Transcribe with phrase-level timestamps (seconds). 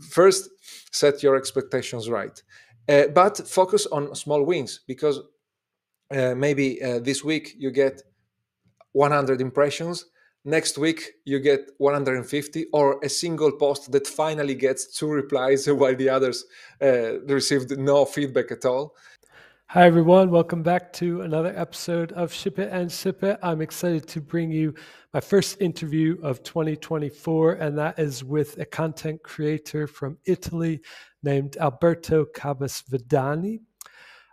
[0.00, 0.50] first
[0.92, 2.42] set your expectations right,
[2.88, 5.20] uh, but focus on small wins because
[6.10, 8.02] uh, maybe uh, this week you get
[8.92, 10.06] 100 impressions
[10.44, 15.94] next week you get 150 or a single post that finally gets two replies while
[15.94, 16.44] the others
[16.82, 18.94] uh, received no feedback at all
[19.72, 20.32] Hi, everyone.
[20.32, 23.38] Welcome back to another episode of Ship It and Sip It.
[23.40, 24.74] I'm excited to bring you
[25.14, 30.80] my first interview of 2024, and that is with a content creator from Italy
[31.22, 33.60] named Alberto Cabas Vidani.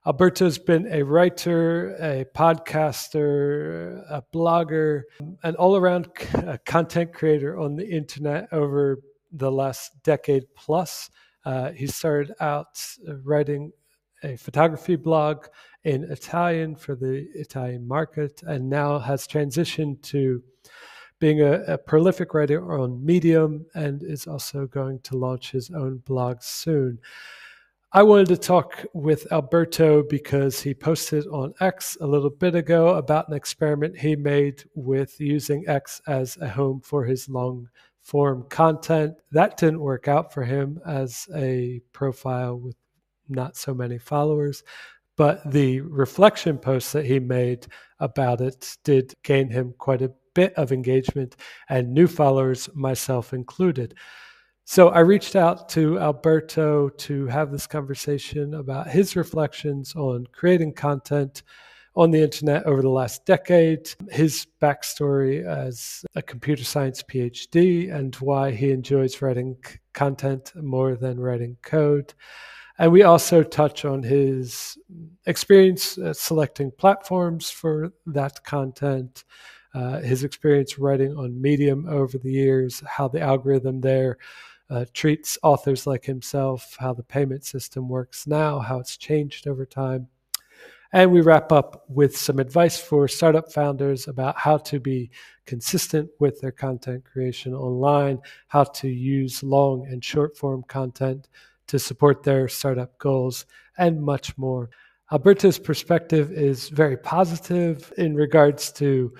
[0.07, 5.03] Alberto's been a writer, a podcaster, a blogger,
[5.43, 6.07] an all around
[6.65, 11.11] content creator on the internet over the last decade plus.
[11.45, 12.83] Uh, he started out
[13.23, 13.71] writing
[14.23, 15.47] a photography blog
[15.83, 20.43] in Italian for the Italian market and now has transitioned to
[21.19, 25.97] being a, a, prolific writer on Medium and is also going to launch his own
[26.05, 26.99] blog soon.
[27.93, 32.89] I wanted to talk with Alberto because he posted on X a little bit ago
[32.89, 37.69] about an experiment he made with using X as a home for his long
[38.01, 39.15] form content.
[39.31, 42.75] That didn't work out for him as a profile with
[43.29, 44.63] not so many followers.
[45.15, 47.67] But the reflection posts that he made
[47.99, 51.35] about it did gain him quite a bit of engagement
[51.69, 53.95] and new followers, myself included.
[54.65, 60.73] So I reached out to Alberto to have this conversation about his reflections on creating
[60.73, 61.41] content
[61.95, 68.13] on the internet over the last decade, his backstory as a computer science PhD, and
[68.15, 69.57] why he enjoys writing
[69.93, 72.13] content more than writing code.
[72.79, 74.77] And we also touch on his
[75.25, 79.23] experience uh, selecting platforms for that content,
[79.73, 84.17] uh, his experience writing on Medium over the years, how the algorithm there
[84.69, 89.65] uh, treats authors like himself, how the payment system works now, how it's changed over
[89.65, 90.07] time.
[90.93, 95.09] And we wrap up with some advice for startup founders about how to be
[95.45, 101.27] consistent with their content creation online, how to use long and short form content
[101.67, 103.45] to support their startup goals,
[103.77, 104.69] and much more.
[105.11, 109.13] Alberto's perspective is very positive in regards to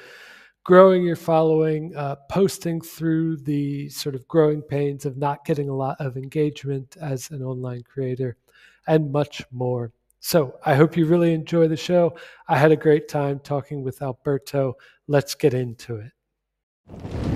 [0.63, 5.75] growing your following, uh, posting through the sort of growing pains of not getting a
[5.75, 8.35] lot of engagement as an online creator,
[8.85, 9.93] and much more.
[10.19, 12.17] So I hope you really enjoy the show.
[12.49, 14.75] I had a great time talking with Alberto.
[15.07, 17.26] Let's get into it.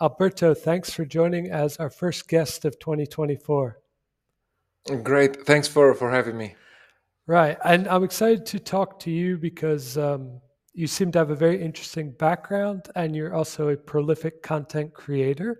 [0.00, 3.80] Alberto, thanks for joining as our first guest of 2024.
[5.02, 5.44] Great.
[5.44, 6.54] Thanks for, for having me.
[7.26, 7.58] Right.
[7.64, 10.40] And I'm excited to talk to you because um,
[10.72, 15.58] you seem to have a very interesting background and you're also a prolific content creator.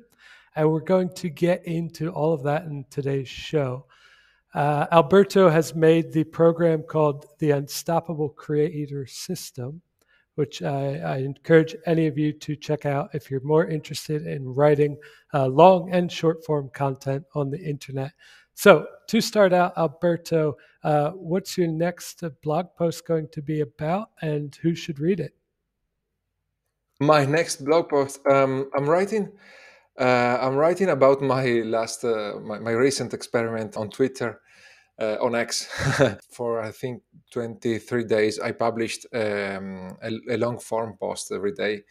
[0.54, 3.86] And we're going to get into all of that in today's show.
[4.54, 9.82] Uh, Alberto has made the program called the Unstoppable Creator System
[10.38, 14.54] which I, I, encourage any of you to check out if you're more interested in
[14.54, 14.96] writing
[15.34, 18.12] uh, long and short form content on the internet.
[18.54, 24.10] So, to start out, Alberto, uh, what's your next blog post going to be about
[24.22, 25.34] and who should read it?
[27.00, 29.32] My next blog post, um, I'm writing.
[29.98, 34.40] Uh, I'm writing about my last, uh, my, my recent experiment on Twitter
[34.98, 35.66] uh, on X
[36.30, 38.38] for I think 23 days.
[38.40, 41.82] I published um, a, a, long form post every day.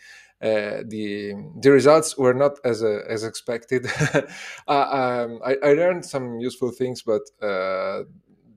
[0.41, 3.87] Uh, the the results were not as uh, as expected.
[4.13, 4.21] uh,
[4.67, 8.03] um, I, I, learned some useful things, but uh,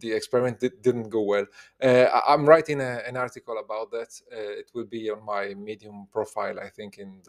[0.00, 1.46] the experiment did, not go well.
[1.82, 4.08] Uh, I'm writing a, an article about that.
[4.30, 7.22] it will be on my Medium profile, I think, in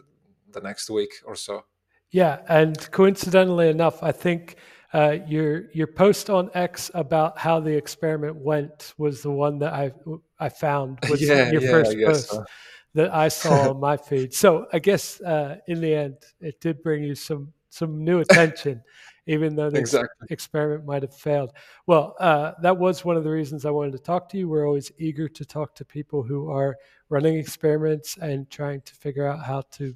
[0.50, 1.64] the next week or so.
[2.10, 4.56] Yeah, and coincidentally enough, I think
[4.92, 9.72] uh, your your post on X about how the experiment went was the one that
[9.72, 9.92] I
[10.38, 12.44] I found was yeah, your yeah, first post so.
[12.94, 14.34] that I saw on my feed.
[14.34, 18.82] So I guess uh, in the end, it did bring you some some new attention,
[19.26, 20.26] even though the exactly.
[20.28, 21.52] experiment might have failed.
[21.86, 24.46] Well, uh, that was one of the reasons I wanted to talk to you.
[24.46, 26.76] We're always eager to talk to people who are
[27.08, 29.94] running experiments and trying to figure out how to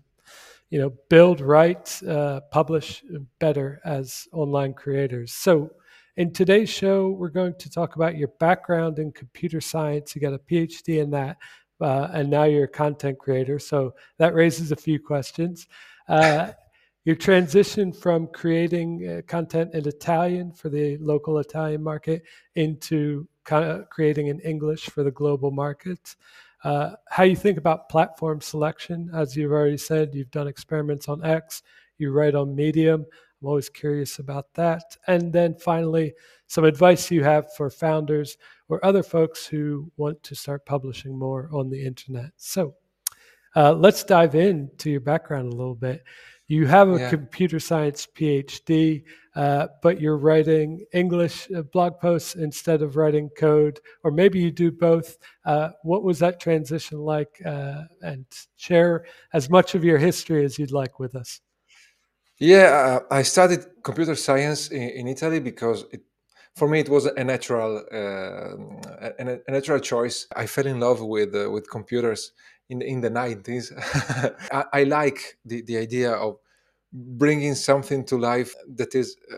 [0.71, 3.03] you know, build, write, uh, publish
[3.39, 5.33] better as online creators.
[5.33, 5.71] So,
[6.17, 10.15] in today's show, we're going to talk about your background in computer science.
[10.15, 11.37] You got a PhD in that,
[11.79, 13.59] uh, and now you're a content creator.
[13.59, 15.67] So that raises a few questions.
[16.09, 16.53] Uh,
[17.05, 22.23] your transition from creating uh, content in Italian for the local Italian market
[22.55, 26.17] into creating in English for the global market.
[26.67, 29.09] Uh, how you think about platform selection.
[29.15, 31.63] As you've already said, you've done experiments on X,
[31.99, 33.07] you write on Medium.
[33.41, 34.97] I'm always curious about that.
[35.07, 36.13] And then finally,
[36.49, 38.37] some advice you have for founders
[38.69, 42.33] or other folks who want to start publishing more on the internet.
[42.37, 42.75] So
[43.55, 46.03] uh, let's dive into your background a little bit.
[46.49, 47.11] You have a yeah.
[47.11, 49.03] computer science PhD,
[49.35, 54.53] uh, but you're writing English uh, blog posts instead of writing code, or maybe you
[54.53, 55.19] do both.
[55.45, 57.41] Uh, what was that transition like?
[57.45, 58.25] Uh, and
[58.57, 61.41] share as much of your history as you'd like with us.
[62.39, 66.03] Yeah, I studied computer science in, in Italy because it,
[66.55, 70.27] for me it was a natural uh, a, a, natural choice.
[70.37, 72.33] I fell in love with uh, with computers
[72.69, 73.73] in in the 90s.
[74.53, 76.39] I, I, like the, the idea of
[76.93, 79.37] bringing something to life that is uh,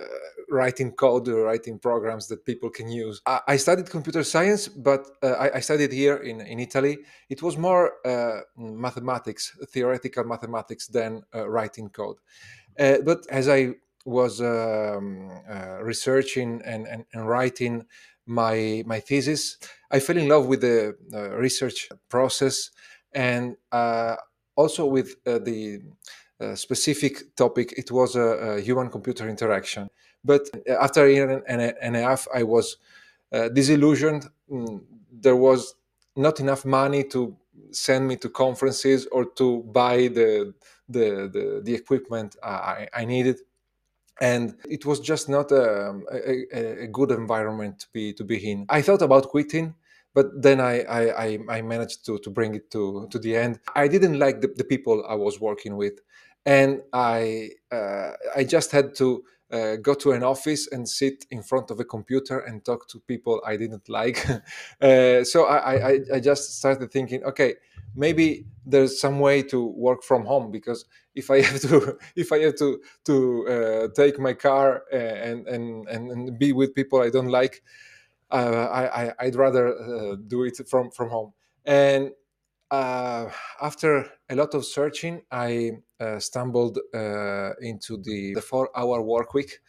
[0.50, 3.20] writing code or writing programs that people can use.
[3.26, 6.98] I, I studied computer science, but uh, I, I, studied here in, in Italy.
[7.28, 12.16] It was more uh, mathematics, theoretical mathematics than uh, writing code.
[12.78, 17.84] Uh, but as I was um, uh, researching and, and, and, writing
[18.24, 19.58] my my thesis,
[19.90, 20.96] I fell in love with the
[21.36, 22.70] research process
[23.12, 24.16] and uh,
[24.56, 25.80] also with uh, the
[26.40, 27.74] uh, specific topic.
[27.76, 29.88] It was a, human-computer interaction.
[30.24, 30.48] But
[30.80, 32.76] after a year and a, and a half, I was
[33.32, 34.28] uh, disillusioned.
[34.50, 34.82] Mm,
[35.12, 35.74] there was
[36.16, 37.36] not enough money to
[37.70, 40.54] send me to conferences or to buy the
[40.88, 43.40] the the, the equipment I, I needed
[44.20, 48.50] and it was just not um, a, a, a, good environment to be to be
[48.50, 48.66] in.
[48.68, 49.74] I thought about quitting,
[50.18, 50.74] but then I
[51.24, 53.60] I, I managed to, to bring it to, to the end.
[53.76, 55.96] I didn't like the, the people I was working with,
[56.44, 59.08] and I uh, I just had to
[59.56, 63.00] uh, go to an office and sit in front of a computer and talk to
[63.12, 64.18] people I didn't like.
[64.80, 67.54] uh, so I, I, I just started thinking, okay,
[67.94, 70.84] maybe there's some way to work from home because
[71.14, 73.14] if I have to if I have to to
[73.54, 77.62] uh, take my car uh, and, and and be with people I don't like,
[78.36, 81.32] I, I would rather uh, do it from from home.
[81.64, 82.12] And
[82.70, 83.30] uh,
[83.60, 89.60] after a lot of searching, I uh, stumbled into the, the four hour work week,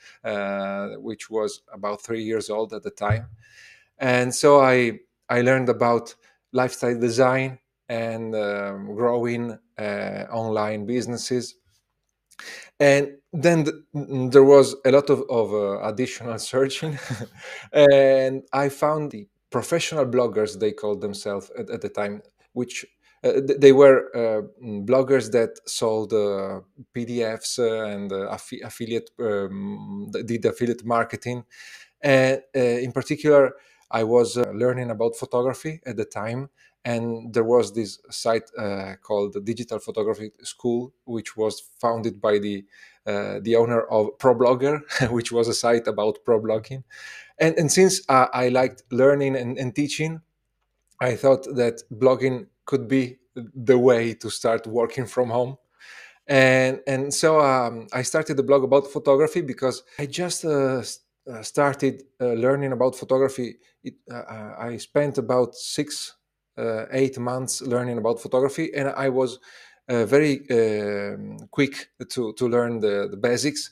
[0.97, 3.27] which was about three years old at the time.
[3.97, 6.15] And so I, I learned about
[6.51, 11.55] lifestyle design and um, growing uh, online businesses.
[12.79, 13.75] And then th-
[14.31, 16.97] there was a lot of, of uh, additional searching.
[17.73, 22.21] and I found the professional bloggers, they called themselves at, at the time,
[22.53, 22.85] which
[23.23, 26.61] uh, they were uh, bloggers that sold uh,
[26.93, 31.43] PDFs and affi- affiliate um, did affiliate marketing,
[32.01, 33.53] and in particular,
[33.91, 36.49] I was learning about photography at the time,
[36.85, 42.65] and there was this site uh, called Digital Photography School, which was founded by the
[43.05, 46.83] uh, the owner of ProBlogger, which was a site about pro blogging.
[47.39, 50.21] And, and since uh, I liked learning and, and, teaching,
[50.99, 55.57] I thought that blogging could be the way to start working from home
[56.29, 60.83] and and so um, I started the blog about photography because I just uh,
[61.27, 63.57] uh started uh, learning about photography.
[63.83, 66.15] It, uh, uh I spent about six,
[66.91, 69.39] eight months learning about photography, and I was
[69.87, 73.71] very um, quick to to learn the, the basics.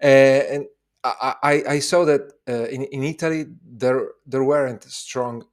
[0.00, 0.66] and
[1.04, 5.44] I, I, saw that in, in Italy there there weren't strong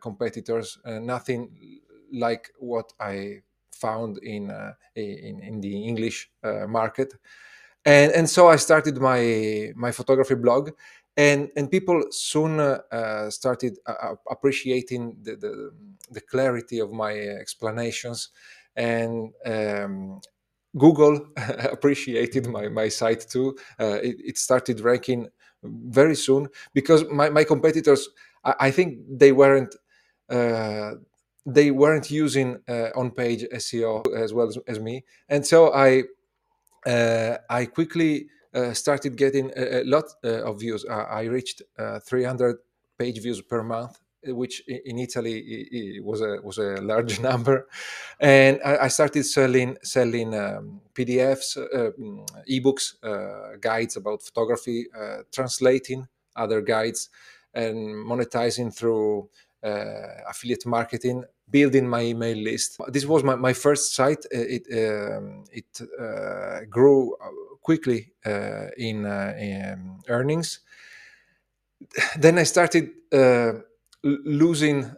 [0.00, 1.50] competitors, nothing
[2.12, 3.42] like what I
[3.74, 7.14] found in uh, in, in, the English uh, market,
[7.84, 10.70] and and so I started my my photography blog,
[11.16, 13.78] and and people soon uh, started
[14.30, 15.70] appreciating the, the,
[16.10, 18.30] the clarity of my explanations,
[18.76, 20.20] and um,
[20.76, 21.28] Google
[21.70, 23.56] appreciated my, my site too.
[23.78, 25.28] Uh, it, it, started ranking
[25.62, 28.08] very soon because my, my competitors,
[28.44, 29.74] I, I think they weren't
[30.28, 30.92] uh,
[31.46, 36.04] they weren't using uh, on-page SEO as well as, as, me, and so I
[36.86, 38.26] uh, I quickly uh,
[38.74, 40.84] started getting a, a lot uh, of views.
[40.88, 42.56] I reached uh, 300
[42.98, 47.66] page views per month, which in Italy was a was a large number,
[48.20, 51.90] and I, started selling selling um, PDFs, uh,
[52.50, 52.94] ebooks,
[53.60, 54.86] guides about photography,
[55.32, 56.06] translating
[56.36, 57.10] other guides,
[57.52, 59.28] and monetizing through
[59.62, 62.80] affiliate marketing building my email list.
[62.88, 64.24] This was my, my first site.
[64.26, 70.60] Uh, it um, it uh, grew uh, quickly uh, in, uh, in, earnings.
[72.16, 73.52] Then I started uh,
[74.02, 74.90] losing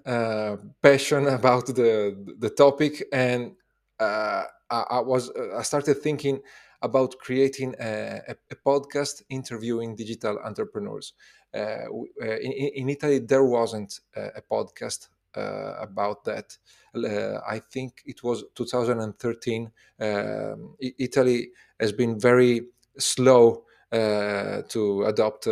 [0.82, 3.52] passion about the the topic, and
[3.98, 6.42] I, I, was I started thinking
[6.82, 11.14] about creating a, a, a podcast interviewing digital entrepreneurs.
[11.54, 11.86] Uh,
[12.20, 16.56] in, in, Italy, there wasn't a, a podcast about that.
[16.94, 19.70] Uh, I think it was 2013.
[20.00, 25.46] Um, Italy has been very slow uh, to adopt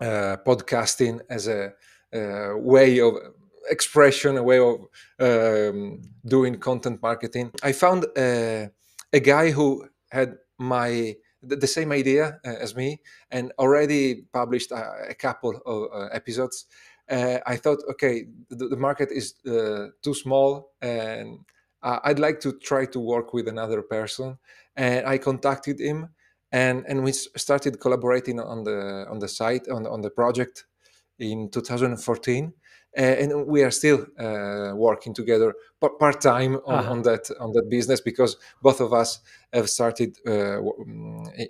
[0.00, 1.72] podcasting as a,
[2.54, 3.14] way of
[3.68, 4.78] expression, a way of
[5.18, 7.50] um, doing content marketing.
[7.62, 8.70] I found a,
[9.12, 13.00] a guy who had my the, same idea uh, as me
[13.30, 16.66] and already published a, couple of uh, episodes.
[17.08, 21.38] Uh, I thought, okay, the, the market is uh, too small, and
[21.82, 24.38] I'd like to try to work with another person.
[24.74, 26.08] And I contacted him,
[26.52, 30.66] and and we started collaborating on the on the site on on the project
[31.18, 32.50] in 2014 uh,
[32.96, 36.90] and we are still uh, working together part time on, uh-huh.
[36.90, 39.20] on, that on that business because both of us
[39.52, 40.60] have started uh,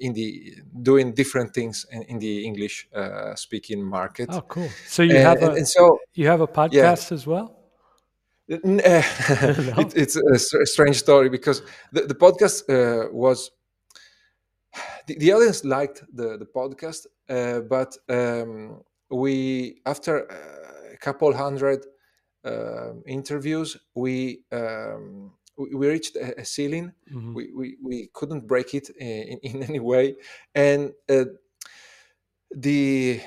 [0.01, 4.29] in the doing different things in, in the English uh, speaking market.
[4.33, 4.69] Oh, cool!
[4.87, 7.15] So you have a and so you have a podcast yeah.
[7.15, 7.57] as well.
[8.51, 11.63] Uh, it, it's a strange story because
[11.93, 13.51] the, the podcast uh, was
[15.07, 17.07] the, the, audience liked the, the podcast,
[17.69, 20.29] but um, we after
[20.97, 21.81] a couple hundred
[22.45, 26.93] uh, interviews, we um, we reached a, ceiling.
[27.13, 27.35] Mm-hmm.
[27.35, 30.17] We, we, we couldn't break it in, in any way,
[30.55, 31.25] and uh,
[32.55, 33.21] the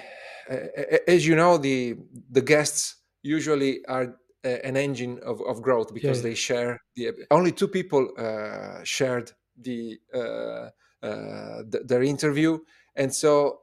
[0.49, 1.95] uh, as you know the
[2.31, 6.29] the guests usually are an engine of, of growth because yeah.
[6.29, 10.69] they share the only two people uh, shared the, uh, uh,
[11.67, 12.57] the, their interview
[12.95, 13.59] and so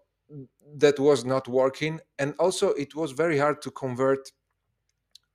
[0.77, 2.01] that was not working.
[2.19, 4.33] And also it was very hard to convert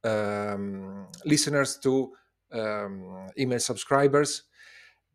[0.03, 2.11] um, listeners to
[2.51, 4.43] um, email subscribers.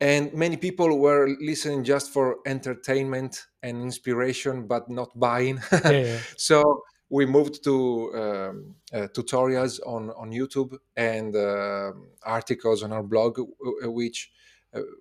[0.00, 5.60] And many people were listening just for entertainment and inspiration but not buying.
[5.72, 6.18] Yeah, yeah.
[6.36, 11.92] so we moved to um, uh, tutorials on, on youtube and uh,
[12.24, 13.38] articles on our blog
[13.82, 14.32] which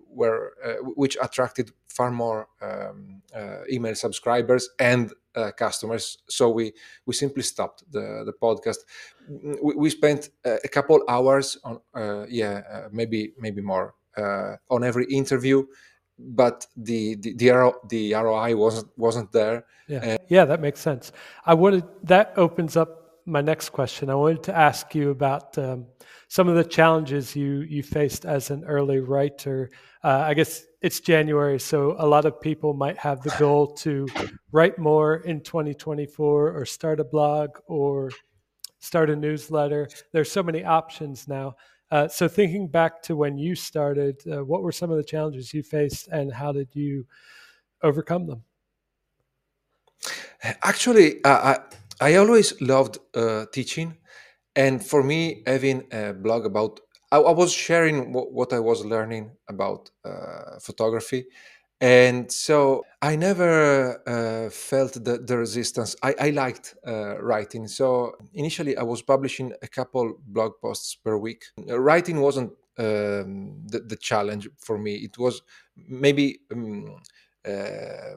[0.10, 5.14] were uh, which attracted far more um, uh, email subscribers and
[5.58, 6.18] customers.
[6.30, 6.72] So we
[7.06, 8.78] we simply stopped the the podcast.
[9.62, 11.80] We, we spent a couple hours on
[12.30, 13.96] yeah maybe maybe more
[14.70, 15.66] on every interview
[16.18, 19.66] but the the the, RO, the ROI wasn't wasn't there.
[19.88, 21.12] Yeah, yeah, that makes sense.
[21.46, 24.10] I wanted that opens up my next question.
[24.10, 25.88] I wanted to ask you about um,
[26.28, 29.72] some of the challenges you you faced as an early writer.
[30.04, 34.08] Uh, I guess it's January, so a lot of people might have the goal to
[34.52, 38.12] write more in 2024, or start a blog, or
[38.80, 39.90] start a newsletter.
[40.12, 41.56] There's so many options now.
[41.92, 45.54] Uh, so thinking back to when you started, uh, what were some of the challenges
[45.54, 47.06] you faced, and how did you
[47.82, 48.44] overcome them?
[50.62, 51.60] Actually, I
[52.02, 53.98] I always loved uh, teaching,
[54.56, 56.80] and for me, having a blog about
[57.12, 61.26] I, I was sharing w- what I was learning about uh, photography,
[61.80, 65.96] and so I never uh, felt the, the resistance.
[66.04, 71.18] I, I liked uh, writing, so initially I was publishing a couple blog posts per
[71.18, 71.46] week.
[71.68, 74.96] Writing wasn't um, the, the challenge for me.
[74.96, 75.42] It was
[75.78, 76.40] maybe.
[76.52, 76.98] Um,
[77.48, 78.16] uh,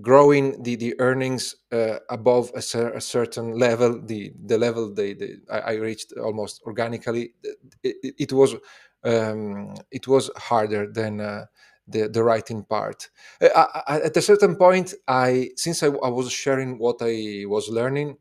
[0.00, 5.12] growing the the earnings uh, above a, cer- a, certain level the the level they,
[5.12, 7.34] they I, I, reached almost organically
[7.82, 8.54] it, it, it was
[9.02, 11.46] um, it was harder than uh,
[11.88, 13.10] the the writing part.
[13.40, 17.68] Uh, I, I, at a certain point i since I, was sharing what i was
[17.68, 18.18] learning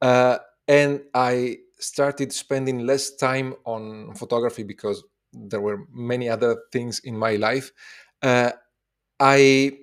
[0.00, 5.02] uh, and i started spending less time on photography because
[5.32, 7.72] there were many other things in my life
[8.22, 8.52] uh,
[9.18, 9.76] i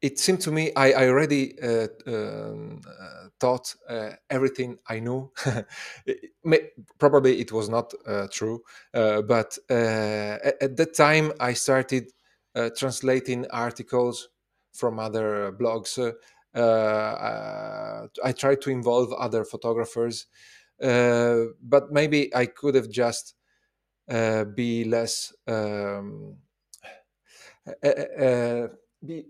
[0.00, 5.30] it seemed to me I, I already uh, um, uh, taught uh, everything I knew.
[6.06, 8.62] it may, probably it was not uh, true,
[8.94, 9.74] uh, but uh,
[10.44, 12.12] at, at, that time I started
[12.76, 14.28] translating articles
[14.72, 15.96] from other blogs.
[16.54, 20.26] I tried to involve other photographers,
[20.80, 23.34] but maybe I could have just
[24.08, 25.32] be less.
[25.46, 26.36] Um,
[29.06, 29.24] be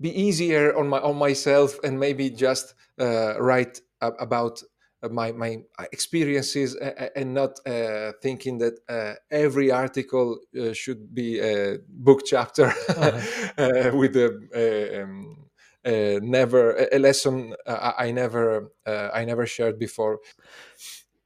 [0.00, 4.62] be easier on my on myself and maybe just uh, write about
[5.10, 5.58] my my
[5.92, 6.76] experiences
[7.16, 13.90] and not uh, thinking that uh, every article uh, should be a book chapter uh-huh.
[13.94, 15.46] with a, um,
[15.84, 20.20] never a lesson I never uh, I never shared before.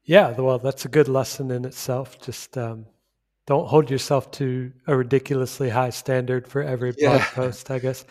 [0.05, 2.21] Yeah, well, that's a good lesson in itself.
[2.21, 2.87] Just um,
[3.47, 7.31] don't hold yourself to a ridiculously high standard for every blog yeah.
[7.31, 8.05] post, I guess.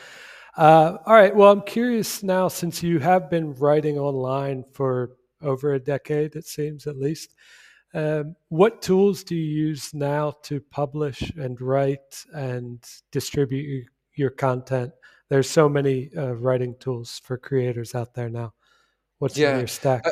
[0.56, 1.36] Uh, all right.
[1.36, 6.46] Well, I'm curious now, since you have been writing online for over a decade, it
[6.46, 7.36] seems at least.
[7.96, 14.92] Um, what tools do you use now to publish and write and distribute your content?
[15.30, 18.54] There's so many uh, writing tools for creators out there now.
[19.20, 19.54] What's yeah.
[19.54, 20.06] in your stack?
[20.06, 20.12] Uh,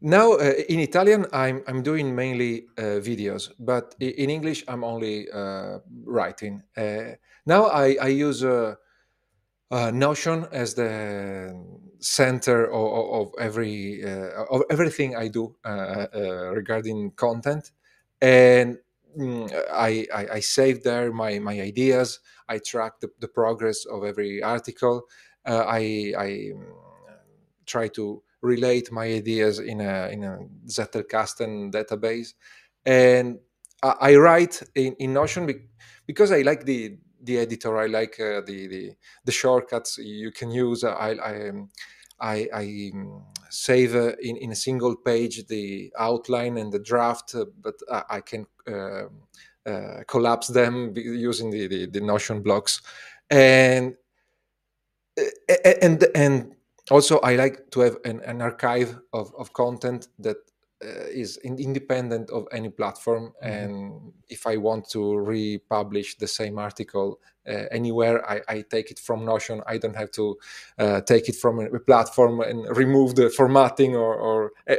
[0.00, 5.30] now uh, in Italian, I'm I'm doing mainly uh, videos, but in English, I'm only
[5.30, 6.62] uh, writing.
[6.76, 7.14] Uh,
[7.46, 8.44] now I I use
[9.74, 11.52] uh, Notion as the
[11.98, 17.72] center of, of every uh, of everything I do uh, uh regarding content,
[18.22, 18.78] and
[19.18, 22.20] mm, I, I, I, save there my, my ideas.
[22.48, 25.02] I track the, the progress of every article.
[25.44, 26.62] Uh, I, I mm,
[27.66, 32.34] try to relate my ideas in a in a Zettelkasten database,
[32.86, 33.40] and
[33.82, 35.50] I, I write in, in Notion
[36.06, 37.78] because I like the the editor.
[37.78, 38.92] I like uh, the, the
[39.24, 40.84] the shortcuts you can use.
[40.84, 41.68] I I um,
[42.20, 47.34] I, I um, save uh, in in a single page the outline and the draft,
[47.34, 49.10] uh, but I, I can um,
[49.66, 52.82] uh, collapse them using the, the, the Notion blocks,
[53.30, 53.94] and
[55.64, 56.54] and and
[56.90, 60.40] also I like to have an, an archive of, of content that uh,
[61.10, 63.48] is independent of any platform mm-hmm.
[63.48, 68.98] and if i want to republish the same article uh, anywhere I, I, take it
[68.98, 69.60] from notion.
[69.66, 70.38] I don't have to
[70.78, 74.76] uh, take it from a platform and remove the formatting or or, uh,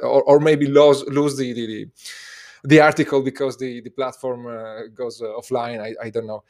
[0.02, 1.86] or, or, maybe lose, lose the, the,
[2.64, 5.80] the article because the, the platform uh, goes uh, offline.
[5.80, 6.44] I, I, don't know.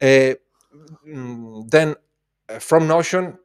[0.00, 1.96] Mm, then
[2.60, 3.38] from notion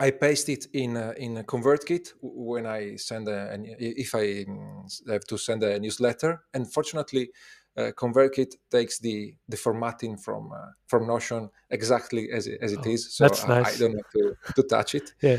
[0.00, 5.08] I paste it in a, in ConvertKit when I send a, an, if I mm,
[5.10, 6.42] have to send a newsletter.
[6.54, 7.30] And fortunately,
[7.76, 12.80] uh, ConvertKit takes the the formatting from uh, from Notion exactly as it, as it
[12.84, 13.76] oh, is, so I, nice.
[13.76, 15.12] I, don't have to, to touch it.
[15.20, 15.36] yeah.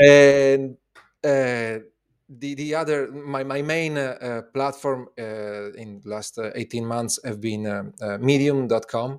[0.00, 0.76] And
[1.24, 1.84] uh,
[2.28, 7.18] the the other my my main uh, uh, platform uh, in the last 18 months
[7.24, 9.16] have been um, Medium.com uh,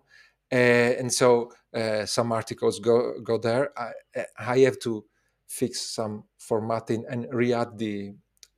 [0.55, 3.71] and so uh, some articles go go there.
[3.77, 3.91] I,
[4.37, 5.05] I have to
[5.47, 8.15] fix some formatting and re-add the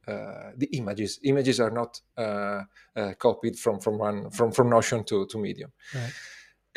[0.08, 1.20] uh, the images.
[1.24, 2.62] Images are not uh,
[2.96, 5.72] uh, copied from from one from from Notion to to Medium.
[5.94, 6.14] Right.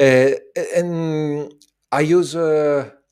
[0.00, 0.34] Uh,
[0.76, 1.52] and
[1.90, 2.34] I use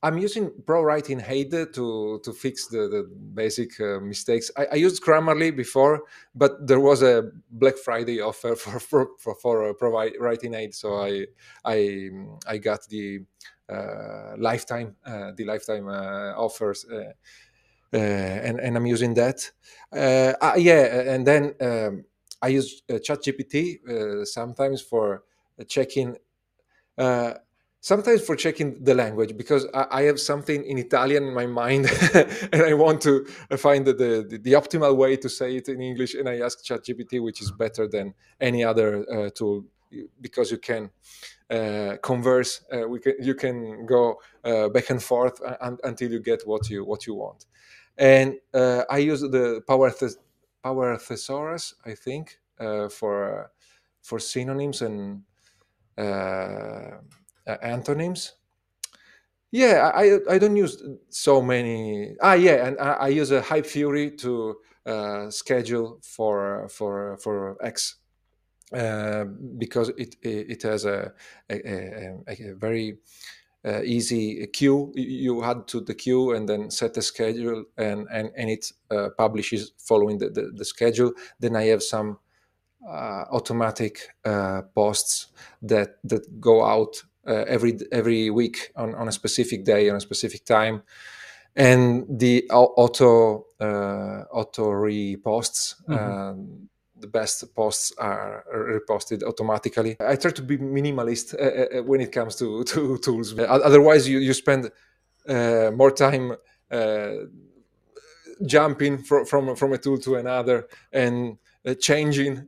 [0.03, 4.51] I'm using ProWriting Aid to to fix the, the basic uh, mistakes.
[4.57, 6.03] I, I, used Grammarly before,
[6.35, 10.97] but there was a Black Friday offer for for for, for uh, ProWriting Aid, so
[10.97, 11.27] I
[11.65, 12.11] I
[12.47, 13.25] I got the
[13.69, 16.85] uh, lifetime uh, the lifetime uh, offers.
[16.85, 17.13] Uh,
[17.93, 19.51] and and I'm using that,
[19.93, 21.15] yeah.
[21.15, 22.05] And then um,
[22.43, 25.23] I use ChatGPT sometimes for
[25.67, 26.17] checking
[27.87, 31.87] sometimes for checking the language because I, I, have something in Italian in my mind
[32.53, 33.25] and I want to
[33.57, 36.15] find the, the, the, optimal way to say it in English.
[36.15, 39.67] And I ask ChatGPT, which is better than any other uh, tool
[40.21, 40.91] because you can
[41.49, 42.63] uh, converse.
[42.75, 45.41] Uh, we can, you can go uh, back and forth
[45.85, 47.47] until you get what you what you want.
[47.97, 49.93] And uh, I use the Power
[50.65, 53.53] Power Thesaurus, I think, uh, for
[54.03, 55.23] for synonyms and
[57.47, 58.35] uh, antonyms.
[59.53, 62.15] Yeah, I I don't use so many.
[62.21, 67.97] Ah, yeah, and I, I use a Hypefury to uh, schedule for for for X
[68.73, 69.25] uh,
[69.59, 71.13] because it it has a
[71.49, 71.57] a,
[72.29, 72.99] a, a very
[73.65, 74.93] uh, easy queue.
[74.97, 79.11] You add to the queue and then set a schedule, and and and it uh,
[79.17, 81.13] publishes following the, the, the schedule.
[81.41, 82.19] Then I have some
[82.87, 85.29] uh, automatic uh, posts
[85.63, 90.01] that that go out uh, every every week on, on a specific day on a
[90.01, 90.83] specific time.
[91.55, 95.95] And the auto uh, auto reposts mm-hmm.
[95.95, 99.97] um, the best posts are reposted automatically.
[100.01, 103.39] I try to be minimalist uh, uh when it comes to, to tools.
[103.39, 104.71] Otherwise you, you spend
[105.29, 106.37] uh, more time
[106.71, 107.11] uh,
[108.45, 111.39] jumping from, from from a tool to another and
[111.81, 112.47] changing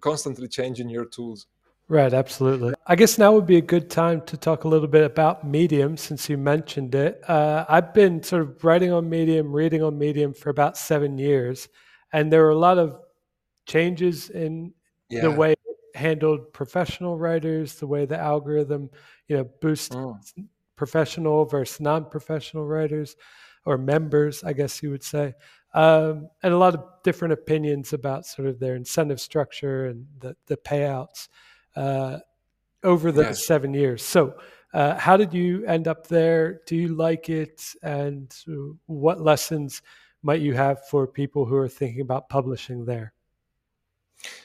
[0.00, 1.46] constantly changing your tools
[1.90, 2.72] Right, absolutely.
[2.86, 5.96] I guess now would be a good time to talk a little bit about Medium
[5.96, 7.20] since you mentioned it.
[7.28, 11.68] Uh, I've been sort of writing on Medium, reading on Medium for about seven years,
[12.12, 12.96] and there were a lot of
[13.66, 14.72] changes in
[15.08, 15.22] yeah.
[15.22, 18.88] the way it handled professional writers, the way the algorithm,
[19.26, 20.16] you know, boosts oh.
[20.76, 23.16] professional versus non-professional writers
[23.64, 25.34] or members, I guess you would say.
[25.74, 30.36] um, and a lot of different opinions about sort of their incentive structure and the,
[30.46, 31.26] the payouts
[31.76, 32.18] uh,
[32.82, 33.46] over the yes.
[33.46, 34.02] seven years.
[34.02, 34.34] So,
[34.72, 36.60] uh, how did you end up there?
[36.66, 37.62] Do you like it?
[37.82, 38.32] And
[38.86, 39.82] what lessons
[40.22, 43.12] might you have for people who are thinking about publishing there?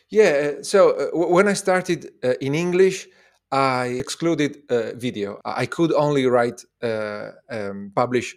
[0.09, 3.07] Yeah, uh, so uh, when I started uh, in English,
[3.51, 5.39] I excluded uh, video.
[5.45, 8.35] I could only write, uh, um, publish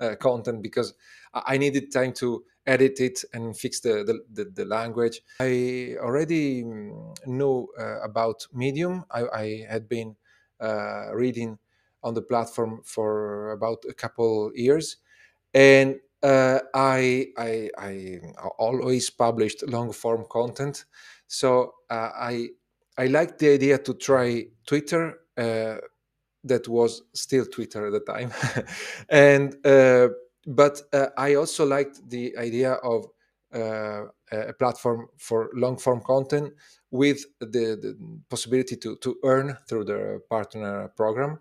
[0.00, 0.94] uh, content because
[1.32, 5.20] I needed time to edit it and fix the, the, the, the language.
[5.40, 7.68] I already mm, knew
[8.02, 9.04] about Medium.
[9.10, 10.16] I, I had been
[11.12, 11.58] reading
[12.02, 14.96] on the platform for about a couple years.
[15.52, 18.20] And uh, I, I, I
[18.58, 20.84] always published long form content,
[21.26, 22.48] so uh, I
[22.96, 25.18] I liked the idea to try Twitter.
[26.44, 28.32] Uh, that was still Twitter at the time,
[29.08, 30.08] and uh,
[30.46, 33.06] but uh, I also liked the idea of
[33.54, 36.52] uh, a platform for long form content
[36.90, 37.96] with the, the,
[38.28, 41.38] possibility to to earn through the partner program.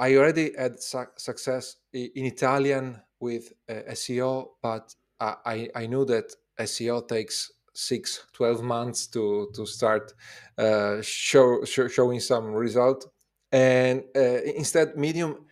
[0.00, 6.32] I already had su- success in Italian with uh, SEO, but I, I knew that
[6.60, 10.12] SEO takes six, 12 months to, to start
[10.58, 13.06] uh, show, show, showing some result.
[13.52, 15.46] And uh, instead, Medium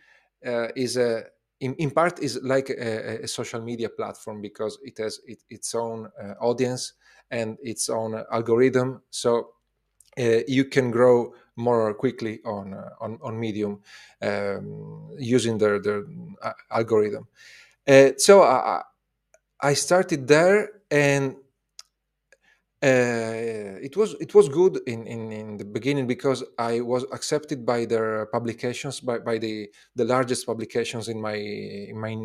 [0.45, 1.23] uh, is a,
[1.61, 5.73] in, in, part is like a, a, social media platform because it has it, its
[5.73, 6.93] own uh, audience
[7.31, 9.01] and its own algorithm.
[9.09, 9.53] So
[10.19, 13.79] uh, you can grow more quickly on uh, on, on Medium
[14.21, 16.03] um, using their their
[16.43, 17.27] uh, algorithm.
[18.17, 18.83] so I,
[19.61, 21.35] I started there and
[22.83, 27.65] uh, it was it was good in, in, in the beginning because I was accepted
[27.65, 32.15] by their publications by, by the the largest publications in my in my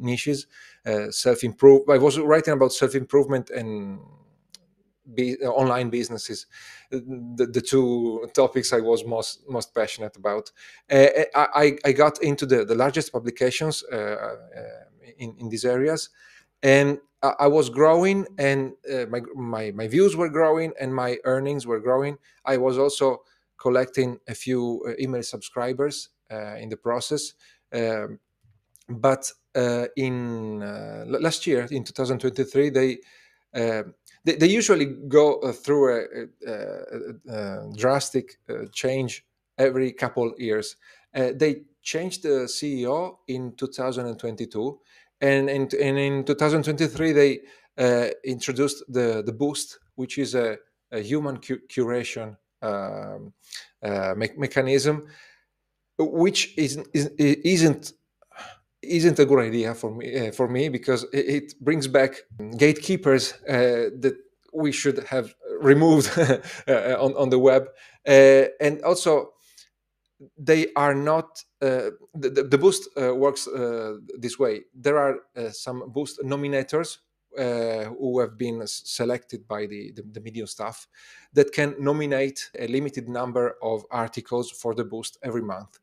[0.00, 0.48] niches
[0.84, 4.00] uh, self improve I was writing about self improvement and
[5.14, 6.46] be, uh, online businesses,
[6.90, 10.50] the, the, two topics I was most most passionate about.
[10.90, 14.36] Uh, I, I got into the, the largest publications uh,
[15.18, 16.10] in, in these areas,
[16.62, 21.66] and I was growing, and uh, my, my my views were growing, and my earnings
[21.66, 22.16] were growing.
[22.46, 23.18] I was also
[23.58, 27.34] collecting a few uh, email subscribers in the process.
[27.72, 28.20] Um,
[28.88, 29.30] but
[29.96, 30.60] in
[31.06, 32.98] last year, in 2023, they
[34.24, 39.24] they, they usually go uh, through a, a, a drastic uh, change
[39.58, 40.76] every couple years.
[41.14, 44.80] Uh, they changed the CEO in 2022,
[45.20, 47.40] and in, and in 2023 they
[47.78, 50.56] uh, introduced the the Boost, which is a,
[50.92, 53.32] a human cu- curation um,
[53.82, 55.06] uh, me- mechanism,
[55.98, 57.92] which is, is, isn't
[58.82, 62.22] isn't a good idea for me uh, for me because it, brings back
[62.56, 64.16] gatekeepers uh, that
[64.52, 66.10] we should have removed
[66.68, 67.68] uh, on, on the web.
[68.06, 69.32] Uh, and also
[70.36, 73.48] they are not uh, the, the, boost uh, works
[74.18, 74.62] this way.
[74.74, 75.18] There are
[75.52, 76.98] some boost nominators
[77.36, 80.86] who have been selected by the, the, the medium staff
[81.32, 85.78] that can nominate a limited number of articles for the boost every month.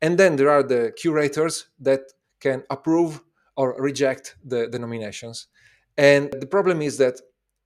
[0.00, 2.00] And then there are the curators that
[2.40, 3.22] can approve
[3.56, 5.46] or reject the, the nominations.
[5.96, 7.20] And the problem is that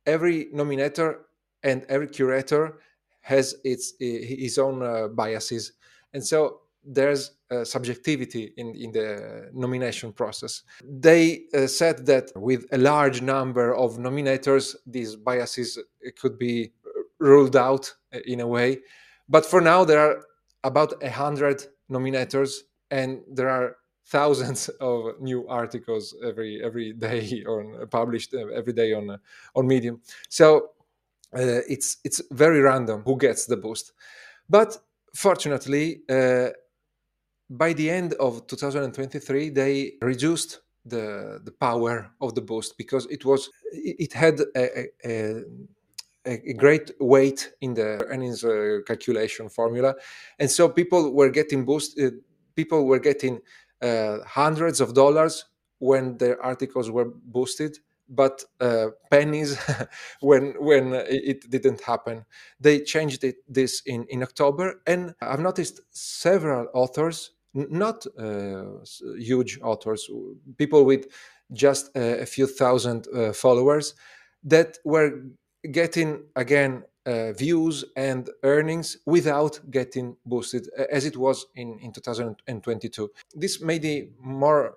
[0.04, 1.18] every nominator
[1.62, 2.78] and every curator
[3.22, 5.72] has its his own uh, biases,
[6.12, 10.62] and so there's uh, subjectivity in, in the nomination process.
[10.84, 15.78] They uh, said that with a large number of nominators, these biases
[16.20, 16.72] could be
[17.18, 18.78] ruled out uh, in a way.
[19.28, 20.22] But for now, there are
[20.62, 22.58] about a hundred nominators,
[22.90, 28.92] and there are thousands of new articles every every day on published uh, every day
[28.92, 29.16] on uh,
[29.54, 30.70] on medium so
[31.34, 33.92] uh, it's it's very random who gets the boost
[34.48, 34.78] but
[35.16, 36.48] fortunately uh,
[37.50, 43.24] by the end of 2023 they reduced the the power of the boost because it
[43.24, 45.42] was it had a, a,
[46.24, 49.94] a great weight in the earnings uh, calculation formula.
[50.38, 52.14] And so people were getting boosted
[52.54, 53.40] people were getting
[53.82, 55.44] uh, hundreds of dollars
[55.78, 59.58] when their articles were boosted but uh, pennies
[60.20, 62.24] when when it didn't happen.
[62.60, 68.84] They changed it this in in October, and I've noticed several authors, not uh,
[69.18, 70.08] huge authors,
[70.56, 71.06] people with
[71.52, 73.94] just a, a few thousand uh, followers,
[74.44, 75.22] that were
[75.70, 83.10] getting again uh, views and earnings without getting boosted as it was in, in 2022.
[83.34, 84.76] This made me more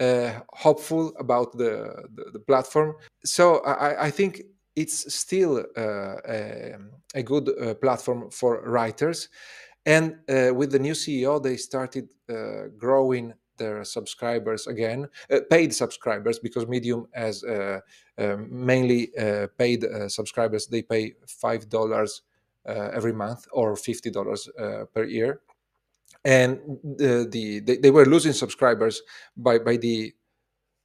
[0.00, 2.96] uh, hopeful about the, the, the platform.
[3.24, 4.42] So I, I think
[4.74, 6.76] it's still uh, a,
[7.14, 9.28] a, good uh, platform for writers.
[9.84, 15.74] And uh, with the new CEO, they started uh, growing their subscribers again, uh, paid
[15.74, 17.44] subscribers, because Medium has
[18.16, 19.10] mainly
[19.58, 20.66] paid subscribers.
[20.66, 22.22] They pay five dollars
[22.66, 24.48] every month or fifty dollars
[24.94, 25.40] per year
[26.24, 29.02] and the, the they, they, were losing subscribers
[29.36, 30.12] by by the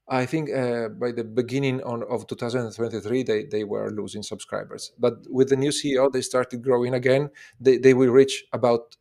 [0.08, 5.16] I think uh, by the beginning on, of 2023 they, they were losing subscribers, but
[5.30, 7.32] with the new CEO they started growing again.
[7.60, 8.96] They, they will reach about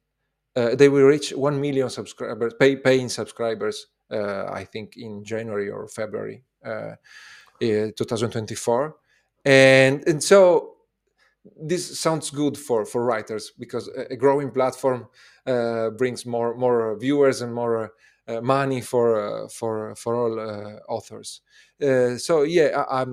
[0.56, 3.86] uh, they will reach one million subscribers, pay, paying subscribers.
[4.10, 6.94] Uh, I think in January or February uh,
[7.60, 8.96] 2024,
[9.44, 10.73] and and so
[11.60, 15.08] this sounds good for for writers because a growing platform
[15.46, 17.92] uh, brings more more viewers and more
[18.26, 21.42] uh, money for uh, for for all uh, authors.
[21.82, 23.04] Uh, so yeah, I,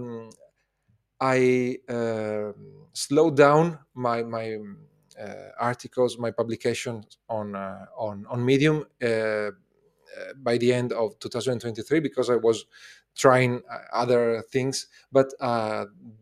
[1.20, 4.58] I um, slowed down my my
[5.20, 8.86] uh, articles, my publications on on on Medium
[10.44, 12.65] by the end of 2023 because I was
[13.15, 13.62] trying
[13.93, 14.88] other things.
[15.12, 15.28] But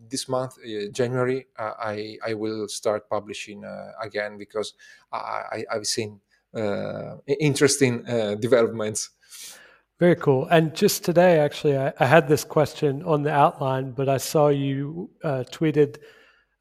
[0.09, 4.73] this month, uh, January, uh, I I will start publishing uh, again because
[5.11, 6.19] I, I have seen
[7.27, 8.03] interesting
[8.39, 9.11] developments.
[9.99, 10.47] Very cool.
[10.49, 14.47] And just today, actually, I, I, had this question on the outline, but I saw
[14.47, 15.97] you tweeted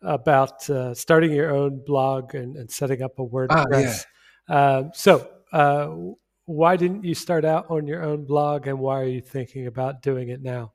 [0.03, 4.05] about uh, starting your own blog and, and setting up a WordPress.
[4.49, 4.55] Ah, yeah.
[4.55, 5.95] uh, so, uh,
[6.49, 10.01] why didn't you start out on your own blog, and why are you thinking about
[10.01, 10.73] doing it now?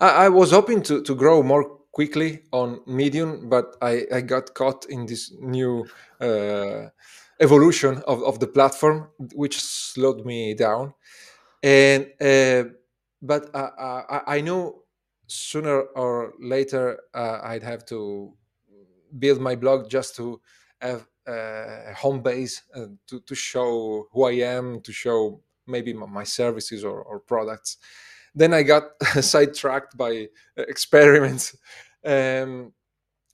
[0.00, 4.52] I, I was hoping to, to grow more quickly on Medium, but I, I got
[4.54, 5.86] caught in this new
[6.20, 6.88] uh,
[7.38, 10.94] evolution of, of the platform, which slowed me down.
[11.62, 12.70] And uh,
[13.22, 14.82] but I, I, knew
[15.26, 18.32] sooner or later uh, I'd have to
[19.18, 20.40] build my blog just to
[20.80, 26.24] have a home base uh, to, to show who I am, to show maybe my
[26.24, 27.78] services or, or products
[28.34, 28.84] then I got
[29.20, 31.56] sidetracked by uh, experiments.
[32.04, 32.72] Um,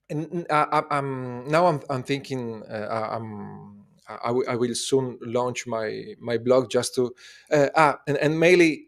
[0.08, 5.66] and I, am now I'm, I'm thinking uh, I'm I, w- I will soon launch
[5.66, 7.12] my my blog just to
[7.50, 8.86] uh, ah and, and mainly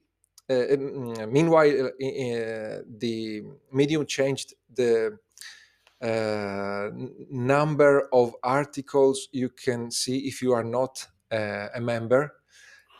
[0.48, 3.42] uh, mm, meanwhile uh, uh, the
[3.72, 5.18] medium changed the
[6.00, 12.34] number of articles you can see if you are not a member.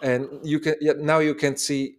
[0.03, 1.97] And you can now you can see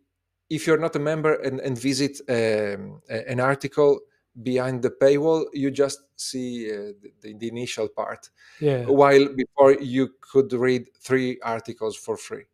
[0.49, 3.99] if you're not a member and, and visit um, an article
[4.43, 8.29] behind the paywall, you just see uh, the, the, initial part.
[8.59, 8.85] Yeah.
[8.85, 12.45] While before you could read three articles for free.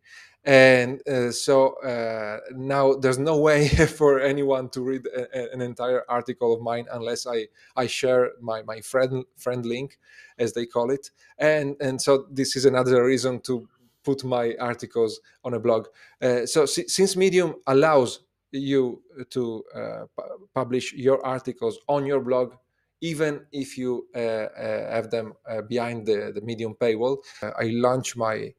[0.45, 3.67] And uh, so uh, now there's no way
[3.97, 8.61] for anyone to read a, an entire article of mine unless I, I share my,
[8.61, 9.97] my friend friend link,
[10.37, 11.09] as they call it.
[11.39, 13.67] And and so this is another reason to
[14.03, 15.87] put my articles on a blog.
[16.21, 18.19] Uh, so si- since Medium allows
[18.57, 22.53] you to uh, pu- publish your articles on your blog,
[23.01, 25.33] even if you uh, uh have them
[25.67, 28.53] behind the, the Medium paywall, I launch my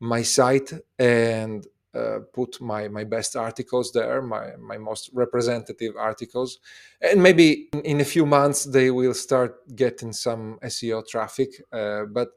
[0.00, 6.58] my site and uh, put my my best articles there, my my most representative articles,
[7.00, 11.50] and maybe in, in a few months they will start getting some SEO traffic.
[11.72, 12.28] Uh, but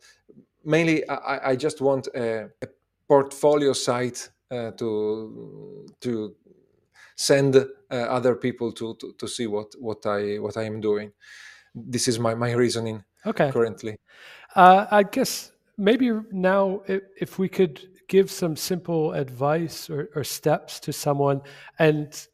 [0.66, 2.68] mainly I, I just want a, a
[3.08, 6.36] portfolio site uh, to to
[7.24, 11.12] send uh, other people to, to, to see what what I what I am doing.
[11.74, 13.04] This is my my reasoning.
[13.26, 13.52] Okay.
[13.52, 13.98] Currently,
[14.56, 20.24] uh, I guess maybe now if, if, we could give some simple advice or, or
[20.26, 21.42] steps to someone,
[21.80, 22.28] and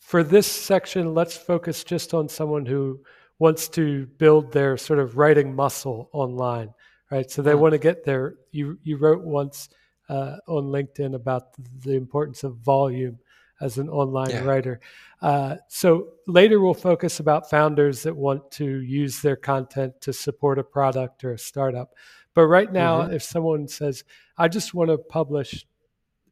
[0.00, 3.00] for this section, let's focus just on someone who
[3.38, 6.72] wants to build their sort of writing muscle online
[7.10, 7.30] right?
[7.30, 7.58] So they mm.
[7.58, 8.34] want to get there.
[8.52, 9.68] You you wrote once
[10.08, 11.54] uh, on LinkedIn about
[11.84, 13.18] the importance of volume
[13.60, 14.44] as an online yeah.
[14.44, 14.80] writer.
[15.22, 20.58] Uh, so later we'll focus about founders that want to use their content to support
[20.58, 21.94] a product or a startup.
[22.34, 23.14] But right now, mm-hmm.
[23.14, 24.04] if someone says,
[24.36, 25.66] "I just want to publish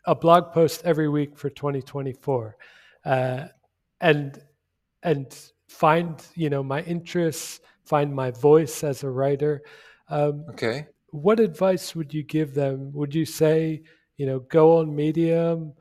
[0.04, 2.56] a blog post every week for 2024,"
[3.06, 3.46] uh,
[4.02, 4.38] and
[5.02, 5.34] and
[5.66, 9.62] find you know my interests, find my voice as a writer.
[10.08, 10.86] Um, okay.
[11.10, 12.92] What advice would you give them?
[12.92, 13.82] Would you say,
[14.16, 15.72] you know, go on Medium,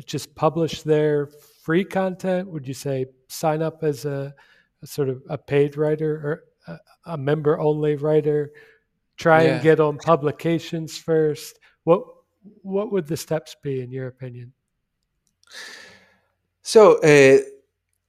[0.00, 1.26] just publish their
[1.62, 2.48] free content?
[2.48, 4.34] Would you say sign up as a,
[4.82, 8.52] a sort of a paid writer or a, a member only writer?
[9.16, 9.54] Try yeah.
[9.54, 11.58] and get on publications first.
[11.84, 12.02] What
[12.62, 14.52] what would the steps be in your opinion?
[16.62, 17.38] So uh,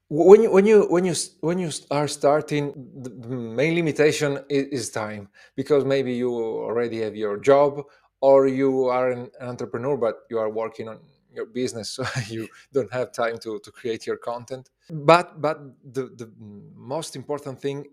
[0.09, 4.89] when you when you when you when you are starting, the main limitation is, is
[4.89, 7.83] time because maybe you already have your job
[8.21, 10.99] or you are an entrepreneur but you are working on
[11.33, 14.69] your business so you don't have time to, to create your content.
[14.89, 16.31] But but the, the
[16.75, 17.85] most important thing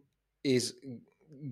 [0.44, 0.74] is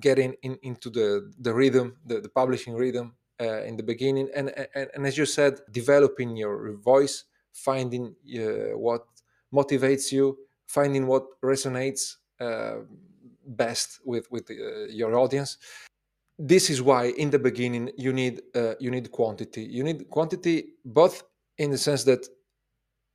[0.00, 4.28] getting in, into the the rhythm the, the publishing rhythm uh, in the beginning.
[4.34, 9.06] And, and and as you said developing your voice finding uh, what
[9.52, 12.76] motivates you finding what resonates uh,
[13.46, 15.58] best with with uh, your audience.
[16.38, 19.62] This is why in the beginning you need uh, you need quantity.
[19.64, 21.24] You need quantity both
[21.58, 22.26] in the sense that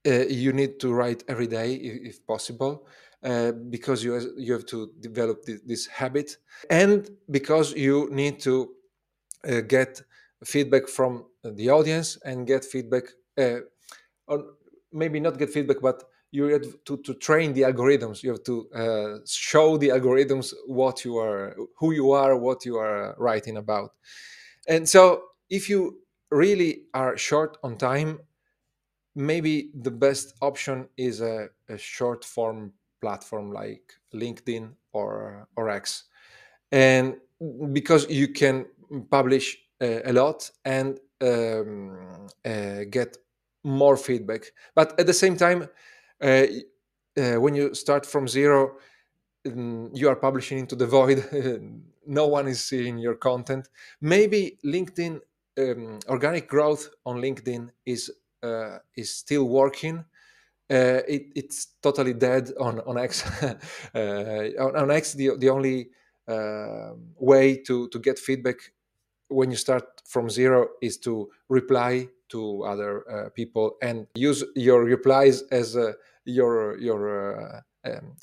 [0.06, 2.88] uh, you need to write every day if, if possible
[3.24, 6.38] uh, because you you have to develop this, this, habit.
[6.70, 8.74] And because you need to
[9.48, 10.02] uh, get
[10.44, 13.04] feedback from the audience and get feedback
[13.38, 13.60] uh,
[14.28, 14.44] or
[14.92, 18.24] maybe not get feedback but you have to, to train the algorithms.
[18.24, 22.78] You have to uh, show the algorithms what you are who you are what you
[22.78, 23.92] are writing about.
[24.68, 26.00] And so if you
[26.32, 28.20] really are short on time
[29.16, 36.06] maybe the best option is a, a short form platform like linkedin or or x
[36.72, 37.16] and
[37.74, 38.66] because you can
[39.12, 43.18] publish uh, a lot and um, uh, get
[43.64, 45.68] more feedback but at the same time
[46.22, 46.46] uh,
[47.18, 48.78] uh, when you start from zero,
[49.46, 51.24] mm, you are publishing into the void.
[52.08, 53.70] no one is seeing your content.
[54.02, 55.20] Maybe LinkedIn
[55.58, 58.12] um, organic growth on LinkedIn is
[58.44, 60.06] uh, is still working.
[60.70, 63.24] Uh, it, it's totally dead on on X.
[63.96, 65.90] uh, on, on, X, the the only
[66.28, 68.58] uh, way to to get feedback
[69.30, 75.44] when you start from zero is to reply to other people and use your replies
[75.52, 78.16] as a your your uh, um,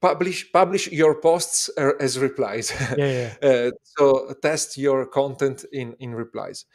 [0.00, 1.68] publish publish your posts
[2.00, 2.72] as replies.
[2.98, 3.48] Yeah, yeah.
[3.48, 6.66] uh, so test your content in in replies.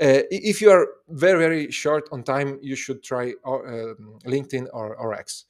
[0.00, 4.96] Uh, if you are very very short on time, you should try uh, LinkedIn or,
[4.96, 5.44] or X,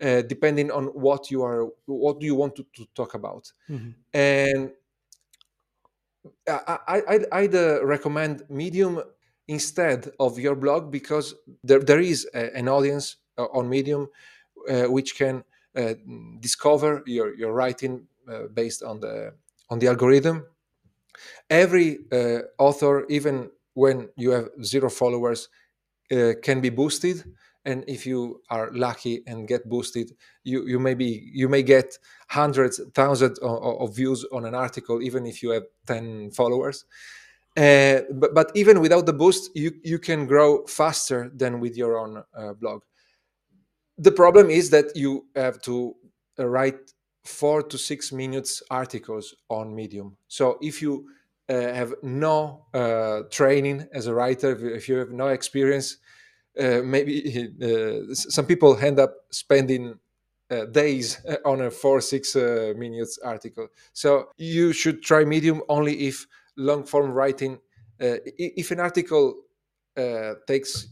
[0.00, 3.52] uh, depending on what you are what do you want to, to talk about.
[3.68, 3.90] Mm-hmm.
[4.14, 4.70] And
[6.46, 9.02] I, I, I'd, uh, recommend Medium
[9.48, 11.34] instead of your blog because
[11.64, 14.08] there, there is a, an audience uh, on Medium,
[14.68, 15.42] uh, which can
[15.74, 15.94] uh,
[16.38, 18.06] discover your, your writing
[18.52, 19.32] based on the
[19.70, 20.44] on the algorithm.
[21.50, 21.98] Every
[22.58, 25.48] author, even when you have zero followers,
[26.42, 27.24] can be boosted.
[27.64, 31.98] And if you are lucky and get boosted you you may be you may get
[32.28, 36.86] hundreds thousands of, of views on an article even if you have 10 followers.
[37.56, 41.98] Uh, but, but even without the boost you you can grow faster than with your
[41.98, 42.80] own uh, blog.
[43.98, 45.94] The problem is that you have to
[46.38, 46.80] uh, write
[47.24, 50.16] four to six minutes articles on medium.
[50.28, 51.17] So if you uh,
[51.48, 54.52] have no uh, training as a writer.
[54.74, 55.98] If you have no experience
[56.58, 59.98] uh, maybe uh, some people end up spending
[60.50, 63.68] uh, days on a four six minutes article.
[63.92, 67.58] So you should try medium only if long form writing
[68.00, 69.34] if an article
[70.46, 70.88] takes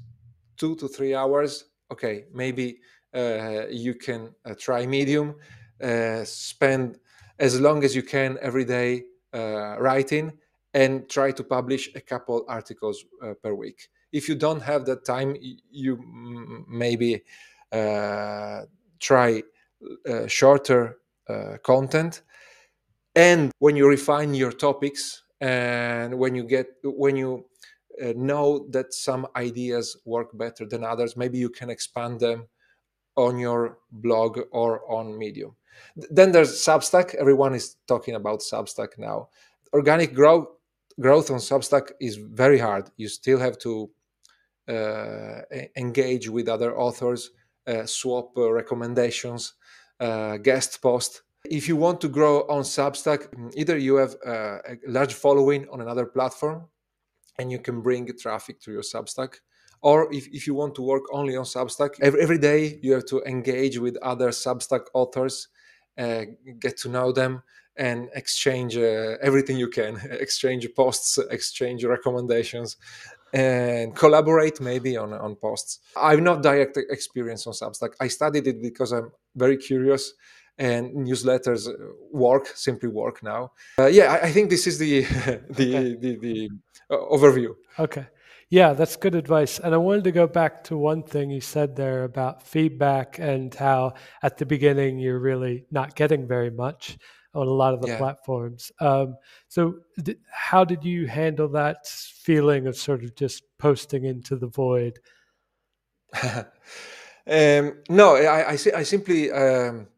[0.56, 2.78] two to three hours okay maybe
[3.14, 5.34] uh, you can uh, try medium
[5.82, 6.98] uh, spend
[7.38, 9.02] as long as you can every day
[9.78, 10.32] writing
[10.76, 15.04] and try to publish a couple articles uh, per week if you don't have that
[15.04, 15.34] time
[15.70, 15.92] you
[16.68, 17.22] maybe
[17.72, 18.60] uh,
[19.00, 19.42] try
[20.08, 20.98] uh, shorter
[21.64, 22.22] content
[23.16, 27.44] and when you refine your topics and when you get when you
[28.00, 32.46] uh, know that some ideas work better than others maybe you can expand them
[33.16, 35.56] on your blog or on Medium.
[36.10, 37.14] Then there's Substack.
[37.14, 39.28] Everyone is talking about Substack now.
[39.72, 40.48] Organic growth
[41.00, 42.90] growth on Substack is very hard.
[42.96, 43.90] You still have to
[44.68, 45.40] uh,
[45.76, 47.30] engage with other authors,
[47.66, 49.54] uh, swap uh, recommendations,
[50.00, 51.22] uh, guest post.
[51.48, 55.80] If you want to grow on Substack, either you have uh, a large following on
[55.80, 56.66] another platform
[57.38, 59.36] and you can bring traffic to your Substack,
[59.82, 63.04] or if, if you want to work only on substack every, every day you have
[63.06, 65.48] to engage with other substack authors
[65.98, 66.22] uh,
[66.58, 67.42] get to know them
[67.76, 72.76] and exchange uh, everything you can exchange posts exchange recommendations
[73.32, 75.80] and collaborate maybe on, on posts.
[75.96, 77.94] I've not direct experience on substack.
[78.00, 80.14] I studied it because i'm very curious
[80.58, 81.68] and newsletters
[82.10, 83.52] work simply work now.
[83.78, 85.02] Uh, yeah I, I, think this is the
[85.50, 85.94] the, okay.
[85.94, 86.50] the, the, the
[86.90, 87.54] uh, overview.
[87.78, 88.06] Okay.
[88.48, 89.58] Yeah, that's good advice.
[89.58, 93.52] And I wanted to go back to one thing you said there about feedback and
[93.52, 96.96] how at the beginning you're really not getting very much
[97.36, 97.98] on a lot of the yeah.
[97.98, 98.72] platforms.
[98.80, 99.16] Um,
[99.48, 104.48] so, th- how did you handle that feeling of sort of just posting into the
[104.48, 104.98] void?
[106.22, 109.88] um, no, I, I, I simply um,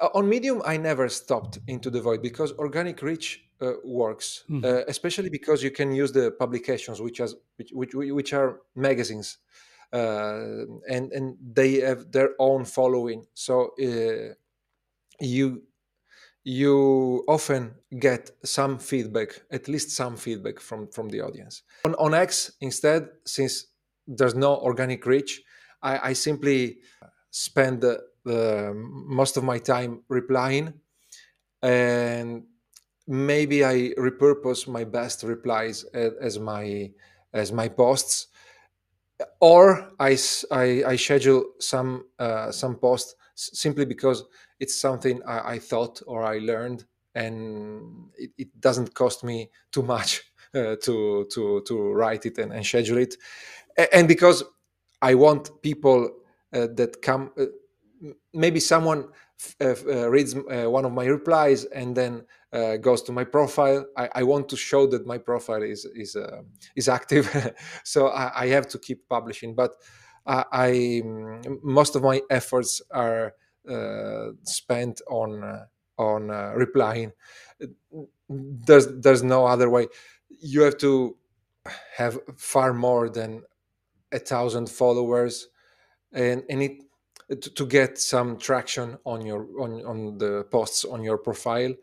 [0.00, 4.64] on Medium I never stopped into the void because organic reach uh, works, mm-hmm.
[4.64, 9.38] uh, especially because you can use the publications, which, has, which, which, which are magazines,
[9.92, 13.24] uh, and and they have their own following.
[13.34, 14.34] So uh,
[15.20, 15.62] you
[16.44, 21.62] you often get some feedback, at least some feedback from from the audience.
[21.84, 23.66] On on X instead, since
[24.06, 25.42] there's no organic reach,
[25.82, 26.78] I, I simply
[27.30, 30.74] spend the, the most of my time replying
[31.62, 32.44] and
[33.06, 36.90] maybe I repurpose my best replies as my
[37.32, 38.28] as my posts,
[39.40, 40.16] or I,
[40.50, 44.24] I, I schedule some uh, some posts simply because
[44.60, 46.84] it's something I, I, thought or I learned,
[47.14, 50.22] and it, it doesn't cost me too much
[50.54, 53.16] uh, to to to write it and, and, schedule it,
[53.92, 54.44] and because
[55.02, 56.10] I want people
[56.52, 57.32] uh, that come.
[57.38, 57.46] Uh,
[58.34, 59.08] maybe someone
[59.60, 62.22] uh, uh, reads one of my replies and then
[62.54, 63.84] uh, goes to my profile.
[63.96, 66.42] I, I, want to show that my profile is is uh,
[66.76, 67.28] is active,
[67.84, 69.54] so I, I, have to keep publishing.
[69.54, 69.72] But
[70.24, 71.02] I, I
[71.62, 73.30] most of my efforts are uh,
[74.42, 75.64] spent on uh,
[75.98, 77.12] on uh, replying.
[78.28, 79.88] There's there's no other way.
[80.28, 81.16] You have to
[81.96, 83.42] have far more than
[84.12, 85.48] a thousand followers,
[86.12, 86.84] and and
[87.30, 91.74] to, to get some traction on your on on the posts on your profile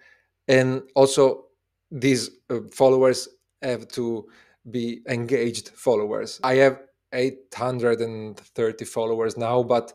[0.48, 1.46] and also
[1.92, 3.28] these uh, followers
[3.62, 4.28] have to
[4.70, 6.80] be engaged followers i have
[7.14, 9.94] 830 followers now but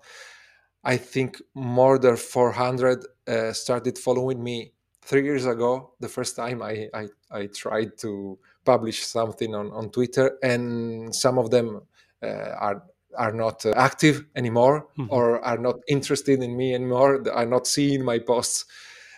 [0.86, 4.72] i think more than 400 uh, started following me
[5.02, 9.90] three years ago the first time I, I, I tried to publish something on, on
[9.90, 11.82] twitter and some of them
[12.22, 12.82] uh, are
[13.16, 15.12] are not uh, active anymore mm-hmm.
[15.12, 18.64] or are not interested in me anymore They are not seeing my posts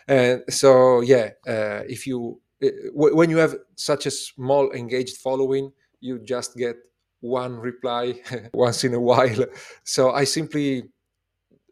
[0.09, 5.19] uh, so yeah, uh, if you uh, w- when you have such a small engaged
[5.19, 6.77] following, you just get
[7.21, 8.15] one reply
[8.55, 9.45] once in a while.
[9.85, 10.85] So I simply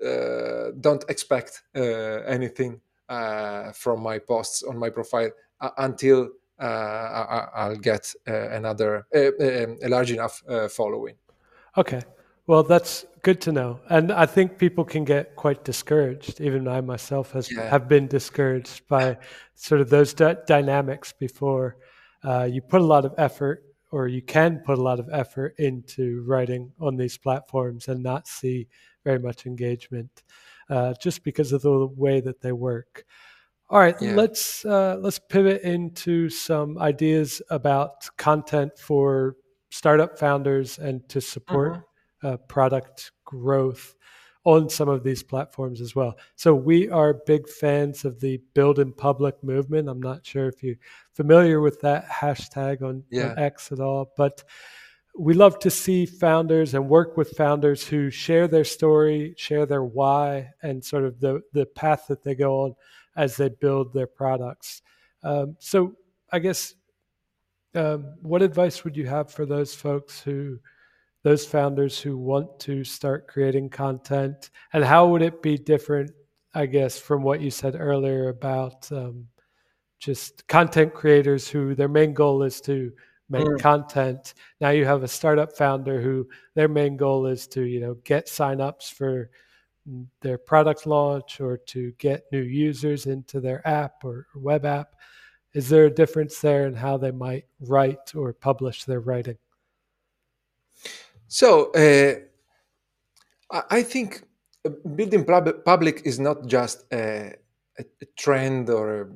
[0.01, 1.81] don't expect uh,
[2.27, 5.31] anything uh, from my posts on my profile
[5.79, 11.15] until I- will get another um, a large enough following.
[11.77, 12.03] Okay.
[12.47, 13.81] Well, that's good to know.
[13.91, 16.41] And I think people can get quite discouraged.
[16.41, 17.69] Even I myself has yeah.
[17.69, 19.19] have been discouraged by
[19.57, 21.77] sort of those d- dynamics before
[22.25, 25.55] uh, you put a lot of effort or you can put a lot of effort
[25.59, 28.69] into writing on these platforms and not see
[29.07, 30.23] very much engagement
[30.69, 33.05] uh, just because of the way that they work.
[33.71, 34.15] All right, yeah.
[34.15, 39.37] let's uh, let's pivot into some ideas about content for
[39.71, 41.83] startup founders and to support mm-hmm
[42.23, 43.95] uh, product growth
[44.45, 46.17] on some of these platforms as well.
[46.37, 49.89] So we are big fans of the build in public movement.
[49.89, 50.77] I'm not sure if you're
[51.15, 53.31] familiar with that hashtag on, yeah.
[53.31, 54.45] on X at all, but
[55.19, 59.85] we love to see founders and work with founders who share their story, share their
[59.85, 62.75] why, and sort of the the path that they go on
[63.17, 64.83] as they build their products.
[65.23, 65.97] Um, so
[66.31, 66.75] I guess
[67.77, 70.59] um, what advice would you have for those folks who
[71.23, 76.11] those founders who want to start creating content and how would it be different
[76.55, 79.27] i guess from what you said earlier about um,
[79.99, 82.93] just content creators who their main goal is to
[83.29, 83.61] make mm.
[83.61, 87.95] content now you have a startup founder who their main goal is to you know
[88.05, 89.31] get signups for
[90.21, 94.97] their product launch or to get new users into their app or web app
[95.55, 99.39] is there a difference there in how they might write or publish their writing
[101.29, 102.15] so uh,
[103.71, 104.23] I think
[104.95, 107.35] building public is not just a,
[107.79, 107.85] a,
[108.17, 109.09] trend or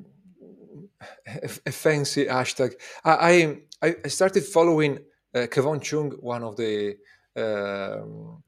[1.26, 2.74] a, a, fancy hashtag.
[3.04, 4.99] I, I, I started following
[5.35, 6.97] uh, Kevon Cheung, one of the
[7.37, 8.43] um,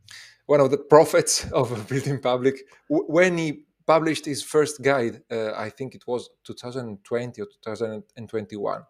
[0.46, 2.56] one of the prophets of building public,
[2.88, 5.22] when he published his first guide.
[5.30, 8.82] Uh, I think it was 2020 or 2021.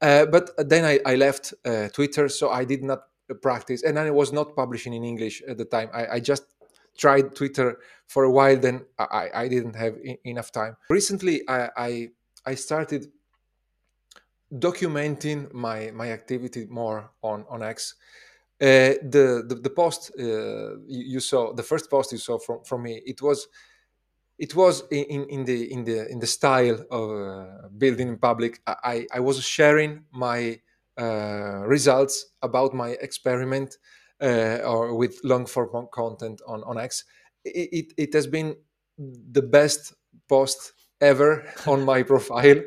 [0.00, 3.02] Uh, but then I, I left uh, Twitter, so I did not
[3.40, 6.44] practice and i was not publishing in english at the time i, I just
[6.98, 12.10] tried twitter for a while then i, I didn't have enough time recently I,
[12.46, 13.06] I started
[14.52, 17.94] documenting my my activity more on on X.
[18.60, 22.84] Uh, the, the the post uh, you, saw the first post you saw from from
[22.84, 23.48] me it was
[24.38, 28.60] it was in, in the in the in the style of uh, building in public.
[28.66, 30.60] I i was sharing my
[30.98, 33.78] uh, results about my experiment
[34.22, 37.04] uh, or with long form content on on x.
[37.44, 38.56] It, it, it has been
[38.96, 39.94] the best
[40.28, 42.62] post ever on my profile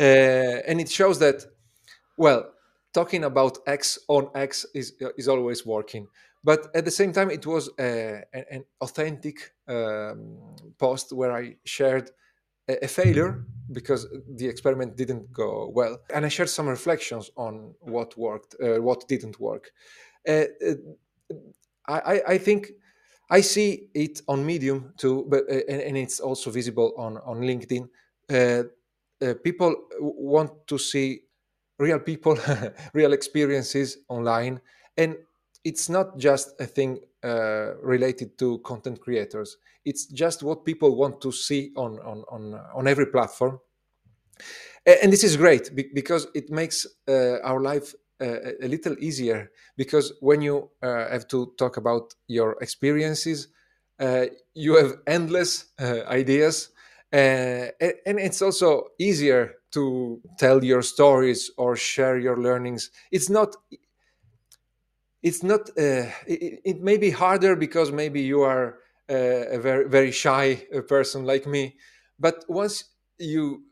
[0.00, 1.44] uh, and it shows that
[2.16, 2.52] well
[2.92, 6.06] talking about x on x is is always working.
[6.42, 10.38] But at the same time it was a, an authentic um,
[10.78, 12.10] post where i shared
[12.66, 15.98] a, a, failure because the experiment didn't go well.
[16.14, 19.70] And i shared some reflections on what worked uh, what didn't work.
[20.26, 20.74] Uh, uh
[21.88, 22.72] I, I, think
[23.30, 27.40] i see it on medium too but uh, and, and, it's also visible on on
[27.40, 27.88] linkedin.
[28.28, 28.64] Uh,
[29.22, 31.20] uh, people want to see
[31.78, 32.36] real people
[32.94, 34.60] real experiences online
[34.96, 35.16] and
[35.64, 39.56] it's not just a thing uh, related to content creators.
[39.84, 43.60] It's just what people want to see on on on, on every platform,
[44.86, 49.50] and this is great because it makes uh, our life uh, a little easier.
[49.76, 53.48] Because when you uh, have to talk about your experiences,
[53.98, 55.66] uh, you have endless
[57.12, 57.66] uh,
[58.06, 62.90] and it's also easier to tell your stories or share your learnings.
[63.10, 63.56] It's not
[65.22, 68.78] it's not uh, it, it, may be harder because maybe you are
[69.10, 71.76] uh, a very very shy uh, person like me
[72.18, 72.84] but once
[73.18, 73.62] you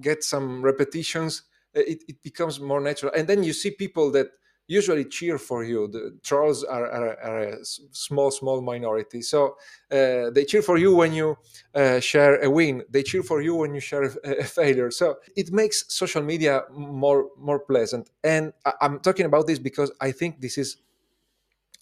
[0.00, 1.42] get some repetitions
[1.74, 4.28] it, it becomes more natural and then you see people that
[4.66, 5.88] usually cheer for you.
[5.88, 9.22] The trolls are, are, are a small small minority.
[9.22, 9.56] So
[9.90, 11.36] uh, they cheer for you when you
[11.74, 12.82] uh, share a win.
[12.90, 14.90] They cheer for you when you share a, failure.
[14.90, 18.10] So it makes social media more more pleasant.
[18.22, 20.76] And I, i'm talking about this because i think this is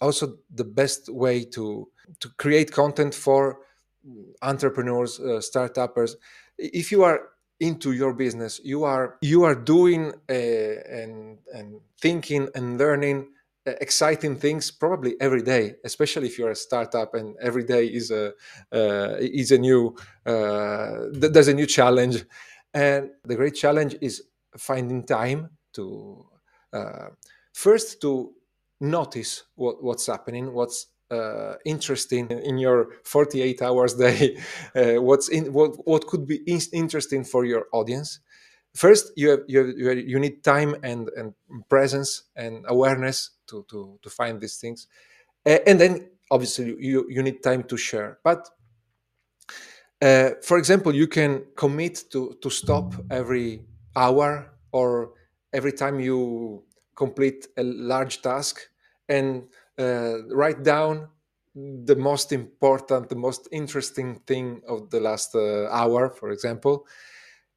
[0.01, 1.89] also the best way to
[2.21, 3.61] to create content for
[4.43, 6.17] entrepreneurs uh, startups
[6.59, 7.32] if you are
[7.63, 8.61] into your business.
[8.65, 10.33] You are you are doing uh,
[11.01, 13.29] and and thinking and learning
[13.67, 18.11] uh, exciting things probably every day especially if you're a startup and every day is
[18.11, 18.33] a
[18.73, 19.95] uh, is a new
[20.27, 22.25] uh, there's a new challenge.
[22.75, 24.23] And the great challenge is
[24.57, 26.27] finding time to
[26.73, 27.09] uh,
[27.53, 28.33] first to
[28.81, 34.39] notice what, what's happening, what's uh, interesting in your 48 hours day,
[34.75, 38.21] uh, what's in what, what could be in- interesting for your audience.
[38.75, 41.35] First, you have, you, have, you, need time and, and
[41.69, 44.87] presence and awareness to, to, to find these things,
[45.45, 48.19] uh, and then obviously you, you need time to share.
[48.25, 48.49] But
[50.01, 53.63] uh, for example, you can commit to to stop every
[53.95, 55.13] hour or
[55.53, 56.65] every time you
[56.97, 58.69] complete a large task
[59.09, 59.45] and
[60.31, 61.09] write down
[61.55, 66.87] the most important, the most interesting thing of the last uh, hour, for example,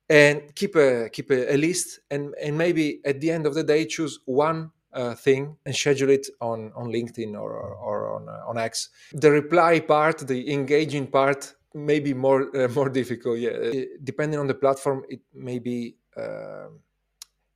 [0.09, 3.63] and keep a keep a, a, list, and and maybe at the end of the
[3.63, 8.49] day choose one uh, thing and schedule it on on LinkedIn or or, on uh,
[8.49, 8.89] on X.
[9.13, 13.39] The reply part, the engaging part, may be more uh, more difficult.
[13.39, 13.71] Yeah, uh,
[14.03, 15.95] depending on the platform, it may be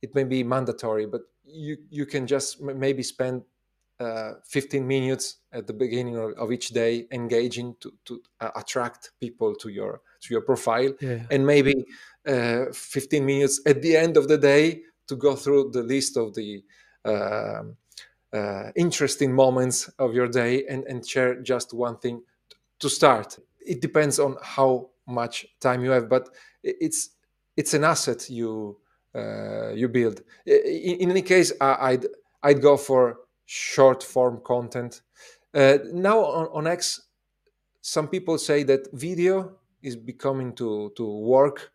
[0.02, 3.42] it may be mandatory, but you you can just maybe spend
[4.00, 9.10] uh, 15 minutes at the beginning of, of each day engaging to, to uh, attract
[9.20, 10.92] people to your to your profile.
[11.00, 11.26] Yeah.
[11.30, 11.84] and maybe
[12.26, 16.34] uh, 15 minutes at the end of the day to go through the list of
[16.34, 16.62] the
[17.04, 17.76] um,
[18.32, 22.22] uh, interesting moments of your day and, and share just one thing
[22.78, 23.38] to start.
[23.58, 26.30] It depends on how much time you have but
[26.62, 27.10] it's
[27.56, 28.78] it's an asset you
[29.14, 30.22] uh, you build.
[30.46, 32.06] In, in any case i'd
[32.44, 33.18] i'd go for
[33.50, 35.02] short form content.
[35.52, 37.00] Uh, now on, on, X,
[37.80, 41.72] some people say that video is becoming to, to work,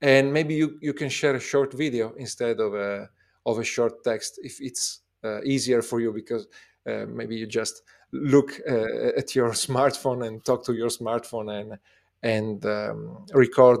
[0.00, 3.10] and maybe you, you can share a short video instead of a
[3.44, 6.46] of a short text if it's uh, easier for you because
[6.86, 11.78] uh, maybe you just look uh, at your smartphone and talk to your smartphone and
[12.22, 13.80] and um, record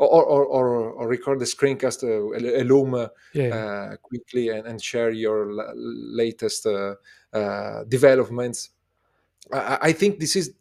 [0.00, 3.48] or, or, or, or record the screencast, uh, a, Loom uh, yeah.
[3.48, 6.66] Uh, quickly and, and, share your latest
[7.88, 8.70] developments.
[9.52, 10.54] I, I, think this is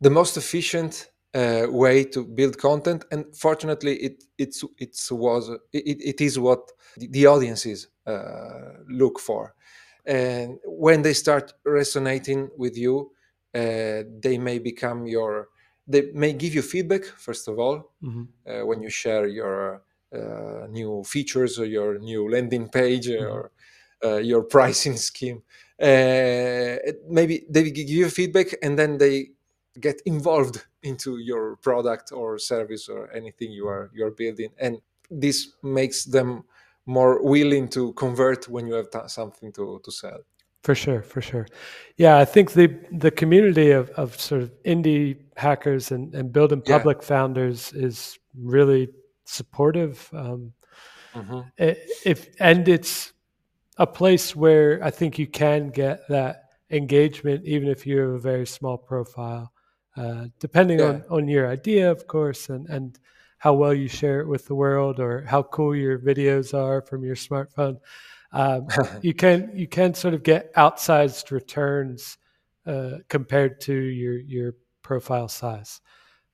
[0.00, 5.98] the most efficient uh, way to build content and fortunately it it's it's was it,
[6.00, 9.54] it is what the audiences uh, look for
[10.06, 13.12] and when they start resonating with you
[13.54, 15.48] uh, they may become your
[15.90, 18.24] they may give you feedback first of all mm-hmm.
[18.48, 19.82] uh, when you share your
[20.12, 23.32] uh, new features or your new landing page mm-hmm.
[23.32, 23.50] or
[24.04, 25.42] uh, your pricing scheme.
[25.80, 26.76] Uh,
[27.08, 29.28] maybe they give you feedback and then they
[29.78, 34.80] get involved into your product or service or anything you are you're building, and
[35.10, 36.44] this makes them
[36.86, 40.18] more willing to convert when you have t- something to, to sell.
[40.62, 41.46] For sure, for sure.
[41.96, 46.60] Yeah, I think the the community of, of sort of indie hackers and, and building
[46.60, 47.06] public yeah.
[47.06, 48.88] founders is really
[49.24, 50.08] supportive.
[50.12, 50.52] Um,
[51.14, 51.40] mm-hmm.
[52.04, 53.12] If and it's
[53.78, 58.18] a place where I think you can get that engagement, even if you have a
[58.18, 59.52] very small profile,
[59.96, 60.86] uh, depending yeah.
[60.86, 62.98] on, on your idea, of course, and, and
[63.38, 67.02] how well you share it with the world or how cool your videos are from
[67.02, 67.78] your smartphone.
[68.32, 68.68] Um,
[69.02, 72.18] you can you can sort of get outsized returns
[72.66, 75.80] uh, compared to your your profile size.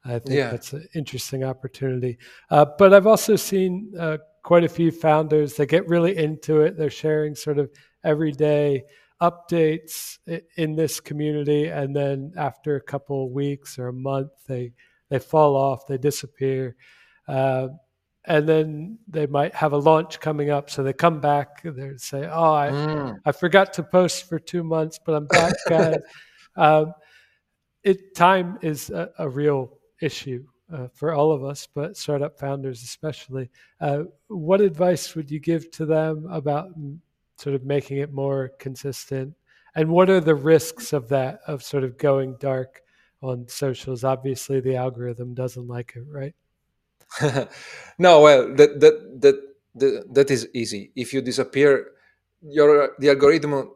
[0.04, 0.50] I think yeah.
[0.50, 2.18] that's an interesting opportunity.
[2.48, 6.76] Uh, but I've also seen uh, quite a few founders that get really into it.
[6.76, 7.70] They're sharing sort of
[8.04, 8.84] everyday
[9.20, 10.18] updates
[10.56, 14.72] in this community, and then after a couple of weeks or a month, they
[15.08, 16.76] they fall off, they disappear,
[17.28, 17.68] uh,
[18.26, 20.68] and then they might have a launch coming up.
[20.68, 23.18] So they come back, and they say, "Oh, I mm.
[23.24, 25.96] I forgot to post for two months, but I'm back, guys."
[26.56, 26.92] um,
[27.82, 32.82] it time is a, a real issue uh, for all of us, but startup founders
[32.82, 33.48] especially.
[33.80, 36.70] Uh, what advice would you give to them about
[37.38, 39.34] sort of making it more consistent?
[39.76, 42.82] And what are the risks of that, of sort of going dark
[43.22, 44.04] on socials?
[44.04, 46.34] Obviously, the algorithm doesn't like it, right?
[47.98, 49.42] no, well, that, that, that,
[49.74, 50.92] that, that is easy.
[50.94, 51.92] If you disappear,
[52.42, 53.70] your the algorithm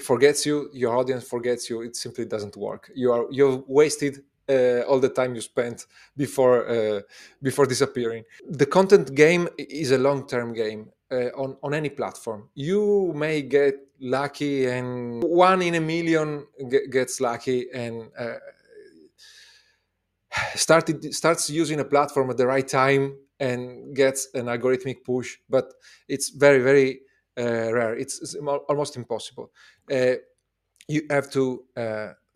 [0.00, 4.80] forgets you your audience forgets you it simply doesn't work you are you've wasted uh,
[4.86, 5.86] all the time you spent
[6.16, 7.00] before uh,
[7.42, 8.24] before disappearing.
[8.48, 12.48] The content game is a long term game uh, on on any platform.
[12.54, 18.34] You may get lucky, and one in a million g- gets lucky and uh,
[20.54, 25.36] started starts using a platform at the right time and gets an algorithmic push.
[25.48, 25.72] But
[26.08, 27.00] it's very very
[27.38, 27.94] uh, rare.
[27.94, 28.34] It's, it's,
[28.68, 29.52] almost impossible.
[29.92, 30.14] Uh,
[30.88, 31.64] you have to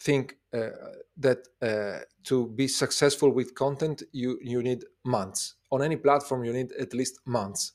[0.01, 0.70] think uh,
[1.16, 5.55] that uh, to be successful with content, you you need months.
[5.70, 7.72] On any platform, you need at least months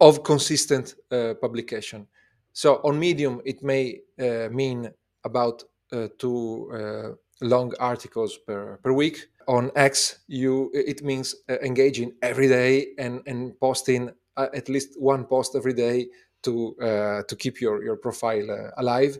[0.00, 2.06] of consistent uh, publication.
[2.52, 4.00] So on Medium, it may
[4.50, 4.90] mean
[5.24, 5.62] about
[6.18, 9.28] two long articles per, per week.
[9.46, 15.56] On X, you it means engaging every day and and posting at least one post
[15.56, 16.06] every day
[16.42, 19.18] to uh, to keep your your profile uh, alive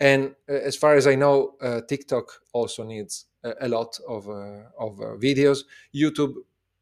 [0.00, 4.28] and uh, as far as I know, uh, TikTok also needs a, a lot of
[4.28, 5.64] uh, of videos.
[5.94, 6.34] YouTube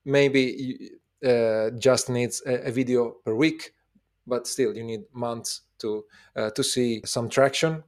[0.05, 0.91] maybe
[1.78, 3.72] just needs a, a, video per week,
[4.26, 6.05] but still you need months to
[6.55, 7.82] to see some traction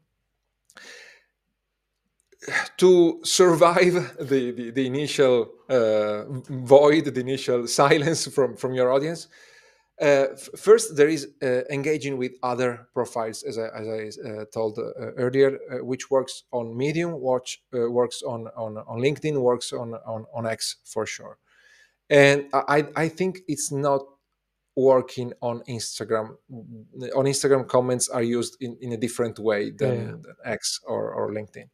[2.76, 9.28] to survive the, the, the initial uh, void, the initial silence from, from your audience,
[10.00, 10.26] uh,
[10.56, 14.82] first, there is uh, engaging with other profiles, as I, as I uh, told uh,
[15.16, 19.94] earlier, uh, which works on Medium, watch, uh, works on, on, on LinkedIn, works on,
[20.06, 21.38] on, on X for sure.
[22.08, 24.02] And I, I think it's not
[24.76, 26.36] working on Instagram.
[27.16, 30.10] On Instagram, comments are used in, in a different way than, yeah.
[30.12, 31.68] than X or, or LinkedIn.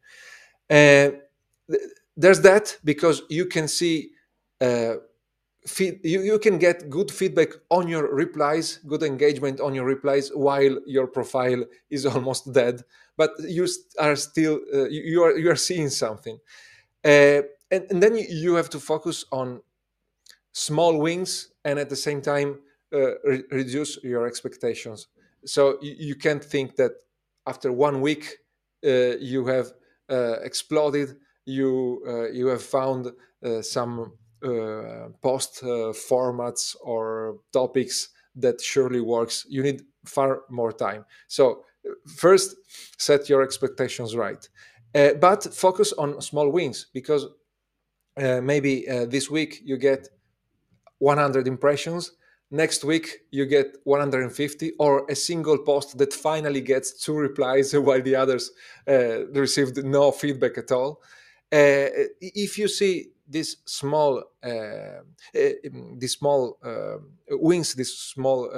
[0.70, 1.14] Th-
[2.16, 4.10] there's that because you can see
[5.66, 10.30] feed, you, you can get good feedback on your replies, good engagement on your replies
[10.30, 12.82] while your profile is almost dead,
[13.16, 13.66] but you
[13.98, 16.38] are still uh, you are you are seeing something,
[17.04, 19.60] uh, and, and then you have to focus on
[20.52, 22.60] small wins and at the same time
[22.92, 25.08] uh, re- reduce your expectations.
[25.44, 26.92] So you, you, can't think that
[27.46, 28.36] after one week
[28.86, 29.72] uh, you have uh,
[30.09, 33.12] exploded, you uh, you have found
[33.62, 34.12] some
[34.44, 39.46] uh, post uh, formats or topics that surely works.
[39.48, 41.07] You need far more time.
[41.28, 41.64] So
[42.16, 42.55] first
[42.98, 44.46] set your expectations right.
[44.94, 47.26] Uh, but focus on small wins because
[48.18, 50.09] uh, maybe uh, this week you get
[50.98, 52.12] 100 impressions
[52.51, 58.03] next week you get 150 or a single post that finally gets two replies while
[58.03, 58.51] the others
[58.88, 61.03] uh, received no feedback at all.
[61.51, 65.51] If you see these small uh, uh,
[65.97, 66.97] these small uh,
[67.30, 68.51] wins, these small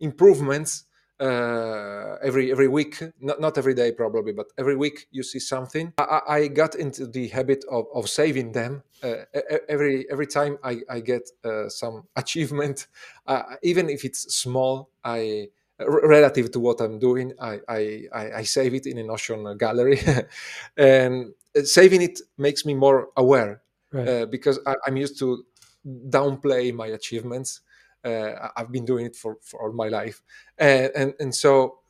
[0.00, 0.84] improvements
[1.20, 5.92] uh, every every week not, not every day probably but every week you see something.
[5.98, 8.82] I, I got into the habit of, of saving them.
[9.02, 9.24] Uh,
[9.68, 12.88] every every time i, I get uh, some achievement
[13.28, 15.48] uh, even if it's small i
[15.78, 20.00] relative to what i'm doing i i, I save it in a notion gallery.
[20.76, 23.62] And saving it makes me more aware
[23.92, 24.08] right.
[24.08, 25.44] Uh, because I, i'm used to
[25.86, 27.60] downplay my achievements
[28.08, 30.22] uh, I've been doing it for, for all my life,
[30.58, 31.80] and and, and so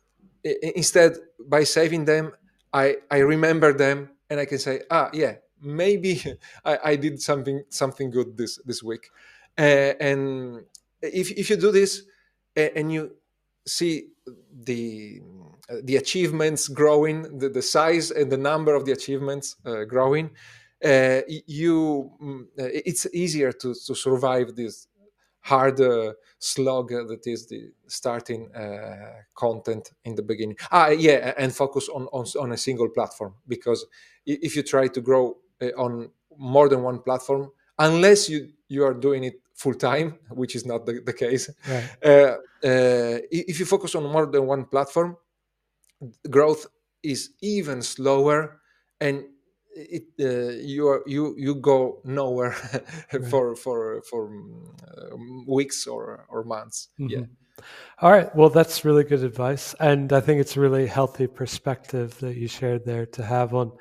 [0.43, 1.13] instead
[1.47, 2.31] by saving them,
[2.73, 6.21] I I remember them and I can say, ah, yeah, maybe
[6.65, 9.09] I, I did something something good this this week,
[9.57, 10.63] uh, and
[11.01, 12.03] if if you do this
[12.55, 13.15] and you
[13.65, 14.09] see
[14.63, 15.21] the
[15.83, 20.31] the achievements growing, the, the size and the number of the achievements uh, growing,
[20.83, 24.87] uh, you mm, it's easier to, to survive this
[25.49, 30.57] hard uh, slog that is the starting uh, content in the beginning.
[30.71, 33.85] Ah, yeah, and focus on, on on a single platform because
[34.25, 38.93] if you try to grow uh, on more than one platform, unless you you are
[38.93, 41.49] doing it full time, which is not the, the case.
[41.67, 41.89] Right.
[42.03, 45.17] Uh, uh, if you focus on more than one platform,
[46.29, 46.65] growth
[47.03, 48.61] is even slower
[49.01, 49.23] and
[49.79, 52.51] it uh, you are you you go nowhere
[53.29, 54.27] for for for
[55.11, 56.89] um, weeks or or months.
[56.99, 57.09] Mm-hmm.
[57.09, 57.25] yeah.
[58.01, 58.33] All right.
[58.35, 62.47] Well that's really good advice and i think it's a really healthy perspective that you
[62.47, 63.71] shared there to have on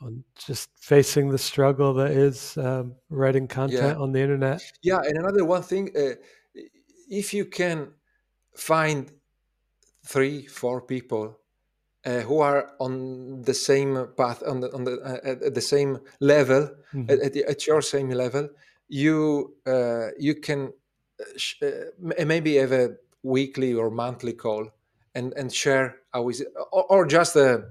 [0.00, 4.02] on just facing the struggle that is um, writing content yeah.
[4.02, 4.62] on the internet.
[4.82, 6.14] Yeah and another one thing uh,
[7.10, 7.92] if you can
[8.54, 9.10] find
[10.04, 11.38] three four people
[12.08, 15.60] uh, who are on the same path on the on the uh, at, at, the
[15.60, 17.10] same level mm-hmm.
[17.10, 18.48] at, at, your same level
[18.88, 20.72] you uh, you can
[21.20, 24.70] uh, sh- uh, maybe have a weekly or monthly call
[25.14, 27.64] and and share how is it or, or just a,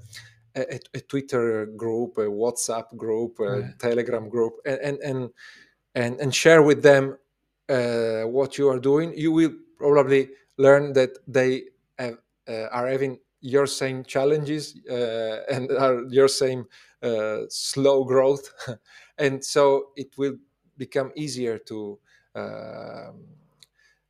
[0.56, 3.80] a, a, twitter group a whatsapp group a right.
[3.80, 5.30] telegram group and and and
[5.96, 7.18] and, and share with them
[7.70, 11.64] uh, what you are doing you will probably learn that they
[11.98, 12.18] have,
[12.48, 16.66] are having your same challenges uh, and are your same
[17.02, 18.50] uh, slow growth.
[19.20, 20.36] And so it will
[20.78, 21.98] become easier to
[22.36, 23.26] um,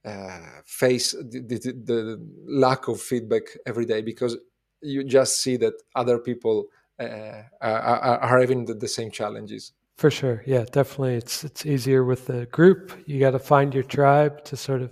[0.03, 4.35] uh, face the, the, the, lack of feedback every day because
[4.81, 6.65] you just see that other people
[6.99, 9.71] uh, are, are, having the, the, same challenges.
[9.95, 10.43] For sure.
[10.45, 11.15] Yeah definitely.
[11.15, 12.91] It's it's easier with the group.
[13.05, 14.91] You got to find your tribe to sort of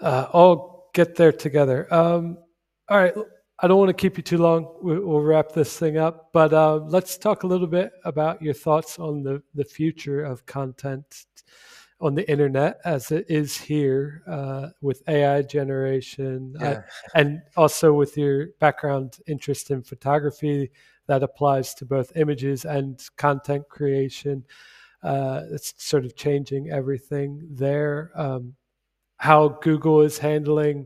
[0.00, 1.92] uh, all get there together.
[1.92, 2.38] Um,
[2.88, 3.14] all right
[3.60, 4.76] I don't want to keep you too long.
[4.82, 8.98] We'll, wrap this thing up, but uh, let's talk a little bit about your thoughts
[8.98, 11.24] on the, the future of content
[12.00, 16.82] on the internet as it is here uh, with AI generation yeah.
[17.14, 20.70] and also with your background interest in photography
[21.06, 24.44] that applies to both images and content creation.
[25.02, 28.10] Uh, it's sort of changing everything there.
[28.14, 28.54] Um,
[29.18, 30.84] how Google is handling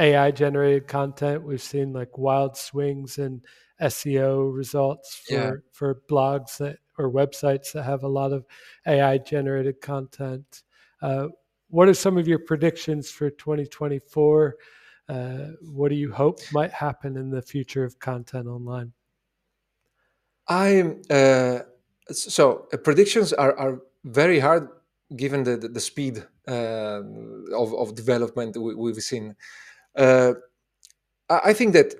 [0.00, 1.44] AI generated content.
[1.44, 3.42] We've seen like wild swings in
[3.82, 5.52] SEO results for, yeah.
[5.72, 8.44] for blogs that or websites that have a lot of
[8.86, 10.62] AI generated content.
[11.00, 11.28] Uh,
[11.68, 14.56] what are some of your predictions for 2024?
[15.08, 18.92] Uh, what do you hope might happen in the future of content online?
[20.48, 21.60] I uh,
[22.12, 24.68] so uh, predictions are, are very hard
[25.16, 27.02] given the the, the speed uh,
[27.56, 29.36] of of development we, have seen.
[29.96, 30.34] Uh,
[31.28, 31.94] I think that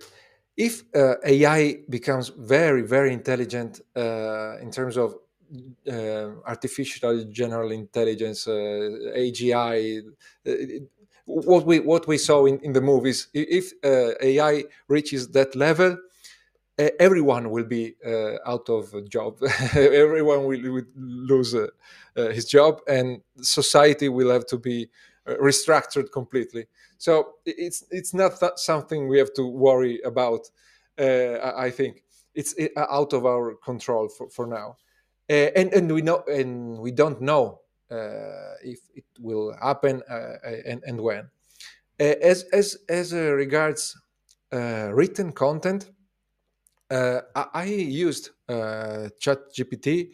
[0.56, 5.14] if uh, AI becomes very, very intelligent uh, in terms of
[5.88, 8.52] uh, artificial general intelligence, uh,
[9.16, 10.02] AGI,
[10.46, 10.52] uh,
[11.26, 15.96] what we what we saw in, in the movies, if AI reaches that level,
[16.98, 17.94] everyone will be
[18.46, 19.38] out of a job.
[19.74, 21.54] everyone will, will lose
[22.16, 24.88] his job, and society will have to be
[25.26, 26.66] restructured completely.
[26.98, 30.50] So it's it's not something we have to worry about.
[30.98, 32.02] Uh, I think
[32.34, 34.76] it's uh, out of our control for, for now,
[35.30, 37.60] uh, and and we know and we don't know
[37.90, 41.30] uh, if it will happen uh, uh, and and when.
[41.98, 43.96] as as as regards
[44.52, 45.90] written content,
[46.90, 50.12] I, I, used ChatGPT.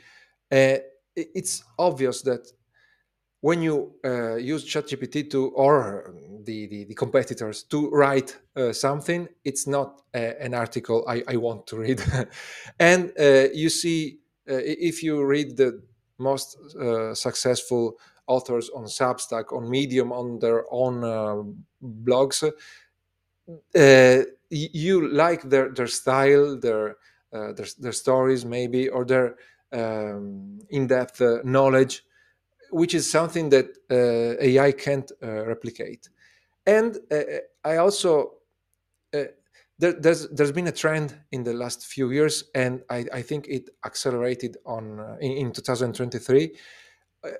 [1.17, 2.53] it's obvious that
[3.47, 9.29] when you uh, use ChatGPT to or the, the, the competitors to write uh, something,
[9.45, 12.03] it's not a, an article I, I, want to read.
[12.81, 14.19] and uh, you see,
[14.51, 14.55] uh,
[14.89, 15.81] if you read the
[16.19, 17.95] most uh, successful
[18.27, 21.43] authors on Substack, on Medium, on their own uh,
[22.05, 26.97] blogs, uh, you like their their style, their
[27.33, 29.37] uh, their, their stories maybe, or their
[29.73, 32.03] um, in-depth uh, knowledge,
[32.71, 36.09] which is something that uh, AI can't uh, replicate.
[36.67, 37.23] And uh,
[37.65, 38.33] I also
[39.79, 43.47] there, there's there's been a trend in the last few years, and I, I think
[43.49, 46.57] it accelerated on in, in 2023.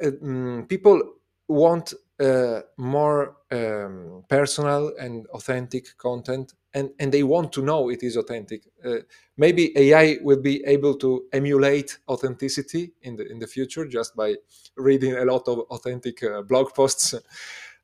[0.03, 1.01] Um, people
[1.49, 8.03] want uh, more um, personal and authentic content and, and they want to know it
[8.03, 8.63] is authentic.
[8.85, 8.99] Uh,
[9.37, 14.37] maybe ai will be able to emulate authenticity in the in the future just by
[14.77, 17.15] reading a lot of authentic uh, blog posts.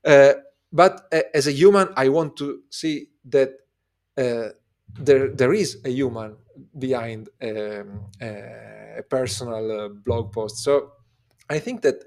[0.05, 0.33] Uh,
[0.73, 3.51] but uh, as a human i want to see that
[4.19, 4.49] uh,
[4.99, 6.37] there there is a human
[6.79, 10.57] behind um, a personal blog post.
[10.65, 10.93] So
[11.49, 11.99] i think that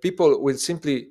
[0.00, 1.08] people will simply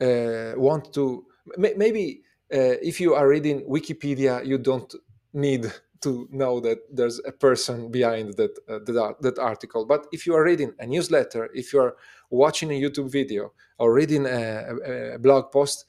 [0.00, 1.24] uh, want to
[1.56, 4.94] maybe uh, if you are reading wikipedia you don't
[5.32, 9.84] need to know that there's a person behind that, uh, that, that article.
[9.86, 11.96] But if you are reading a newsletter if you are
[12.30, 15.84] watching a youtube video or reading a, a, a blog post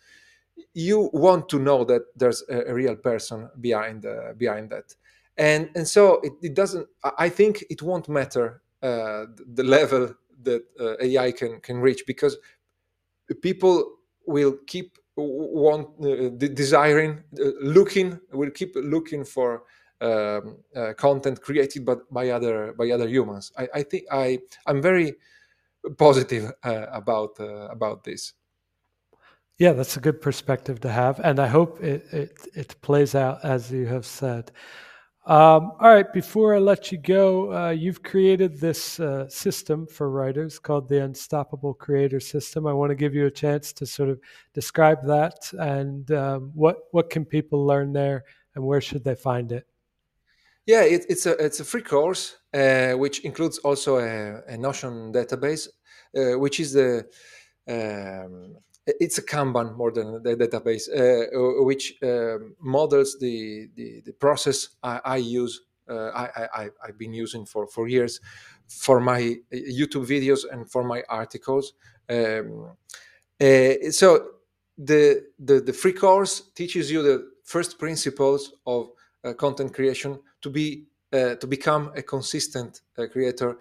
[0.73, 4.95] you want to know that there's a, a real person behind uh, behind that.
[5.37, 6.87] And and so it, it, doesn't
[7.17, 12.37] i think it won't matter uh, the level that uh, ai can can reach because
[13.41, 13.97] people
[14.27, 19.63] will keep want uh, desiring uh, looking will keep looking for
[20.01, 23.51] um, uh, content created but by other by other humans.
[23.57, 25.15] I, I think i i'm very
[25.97, 28.33] positive uh, about uh, about this.
[29.59, 33.39] Yeah that's a good perspective to have and i hope it, it it plays out
[33.43, 34.51] as you have said
[35.25, 40.09] um, all right, before I let you go, uh, you've created this uh, system for
[40.09, 42.67] writers called the Unstoppable Creator System.
[42.67, 44.19] I want to give you a chance to sort of
[44.53, 49.53] describe that and um, what what can people learn there and where should they find
[49.53, 49.65] it?
[50.65, 55.11] Yeah, it, it's a it's a free course uh, which includes also a, a Notion
[55.11, 55.67] database,
[56.17, 57.05] uh, which is the
[57.67, 58.55] um,
[58.85, 64.69] it's a Kanban more than the database, uh, which uh, models the, the, the process
[64.81, 65.61] I, I use.
[65.87, 68.21] Uh, I, I, I've been using for, for years
[68.69, 71.73] for my YouTube videos and for my articles.
[72.09, 72.71] Um,
[73.41, 74.27] uh, so
[74.77, 78.91] the, the the free course teaches you the first principles of
[79.23, 82.81] uh, content creation to be uh, to become a consistent
[83.11, 83.57] creator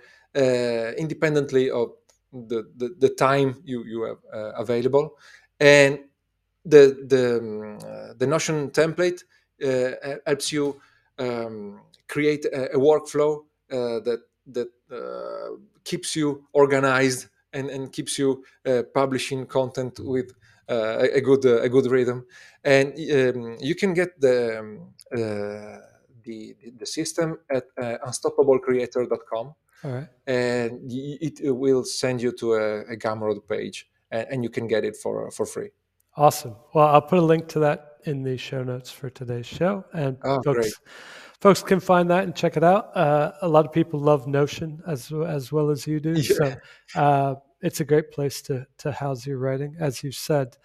[0.97, 1.91] independently of
[2.33, 5.17] the, the, the time you, you have uh, available.
[5.61, 6.01] And
[6.65, 9.23] the, the, um, uh, the Notion template
[9.65, 10.81] uh, helps you
[11.19, 18.19] um, create a, a workflow uh, that, that uh, keeps you organized and, and keeps
[18.19, 20.33] you uh, publishing content with
[20.69, 22.25] a, good, a good rhythm.
[22.65, 29.55] And um, you can get the, um, the, the system at unstoppablecreator.com
[30.27, 34.85] and it will send you to a, a Gumroad page, and, and, you can get
[34.85, 35.71] it for for free.
[36.17, 36.57] Awesome.
[36.75, 40.19] Well, I'll put a link to that in the show notes for today's show, and
[40.25, 40.73] oh, folks, great.
[41.41, 42.97] folks can find that and check it out.
[42.97, 46.23] Uh, a lot of people love Notion as as well as you do, yeah.
[46.23, 46.57] so
[47.01, 50.57] uh, it's a great place to to house your writing, as you said.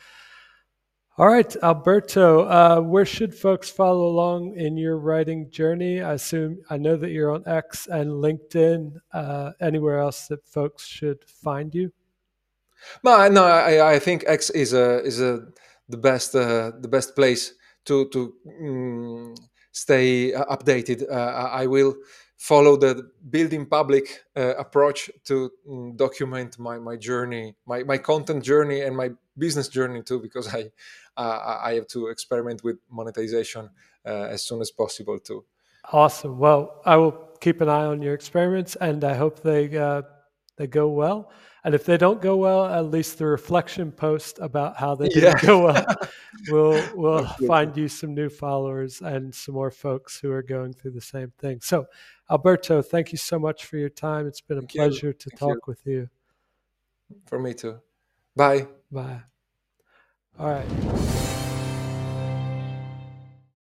[1.20, 6.00] All right, Alberto, uh, where should folks follow along in your writing journey?
[6.00, 8.94] I assume I know that you're on X and LinkedIn.
[9.12, 11.92] Uh, anywhere else that folks should find you?
[13.04, 15.48] No, no, I, I think X is a is a
[15.90, 17.52] the best uh, the best place
[17.86, 19.36] to to um,
[19.72, 21.12] stay updated.
[21.12, 21.96] Uh, I will
[22.38, 28.44] follow the building public uh, approach to um, document my my journey, my my content
[28.44, 30.72] journey, and my business journey too, because I
[31.18, 33.70] uh, I have to experiment with monetization
[34.06, 35.44] uh, as soon as possible too.
[35.92, 36.38] Awesome.
[36.38, 40.04] Well, I will keep an eye on your experiments, and I hope they uh,
[40.58, 41.32] they go well.
[41.68, 45.42] And if they don't go well, at least the reflection post about how they didn't
[45.42, 45.86] go well
[46.48, 50.92] will will find you some new followers and some more folks who are going through
[50.92, 51.60] the same thing.
[51.60, 51.86] So,
[52.32, 54.28] Alberto, thank you so much for your time.
[54.28, 55.14] It's been a thank pleasure you.
[55.14, 55.62] to thank talk you.
[55.68, 56.10] with you.
[57.26, 57.82] For me too.
[58.34, 58.66] Bye.
[58.90, 59.24] Bye.
[60.40, 61.27] All right.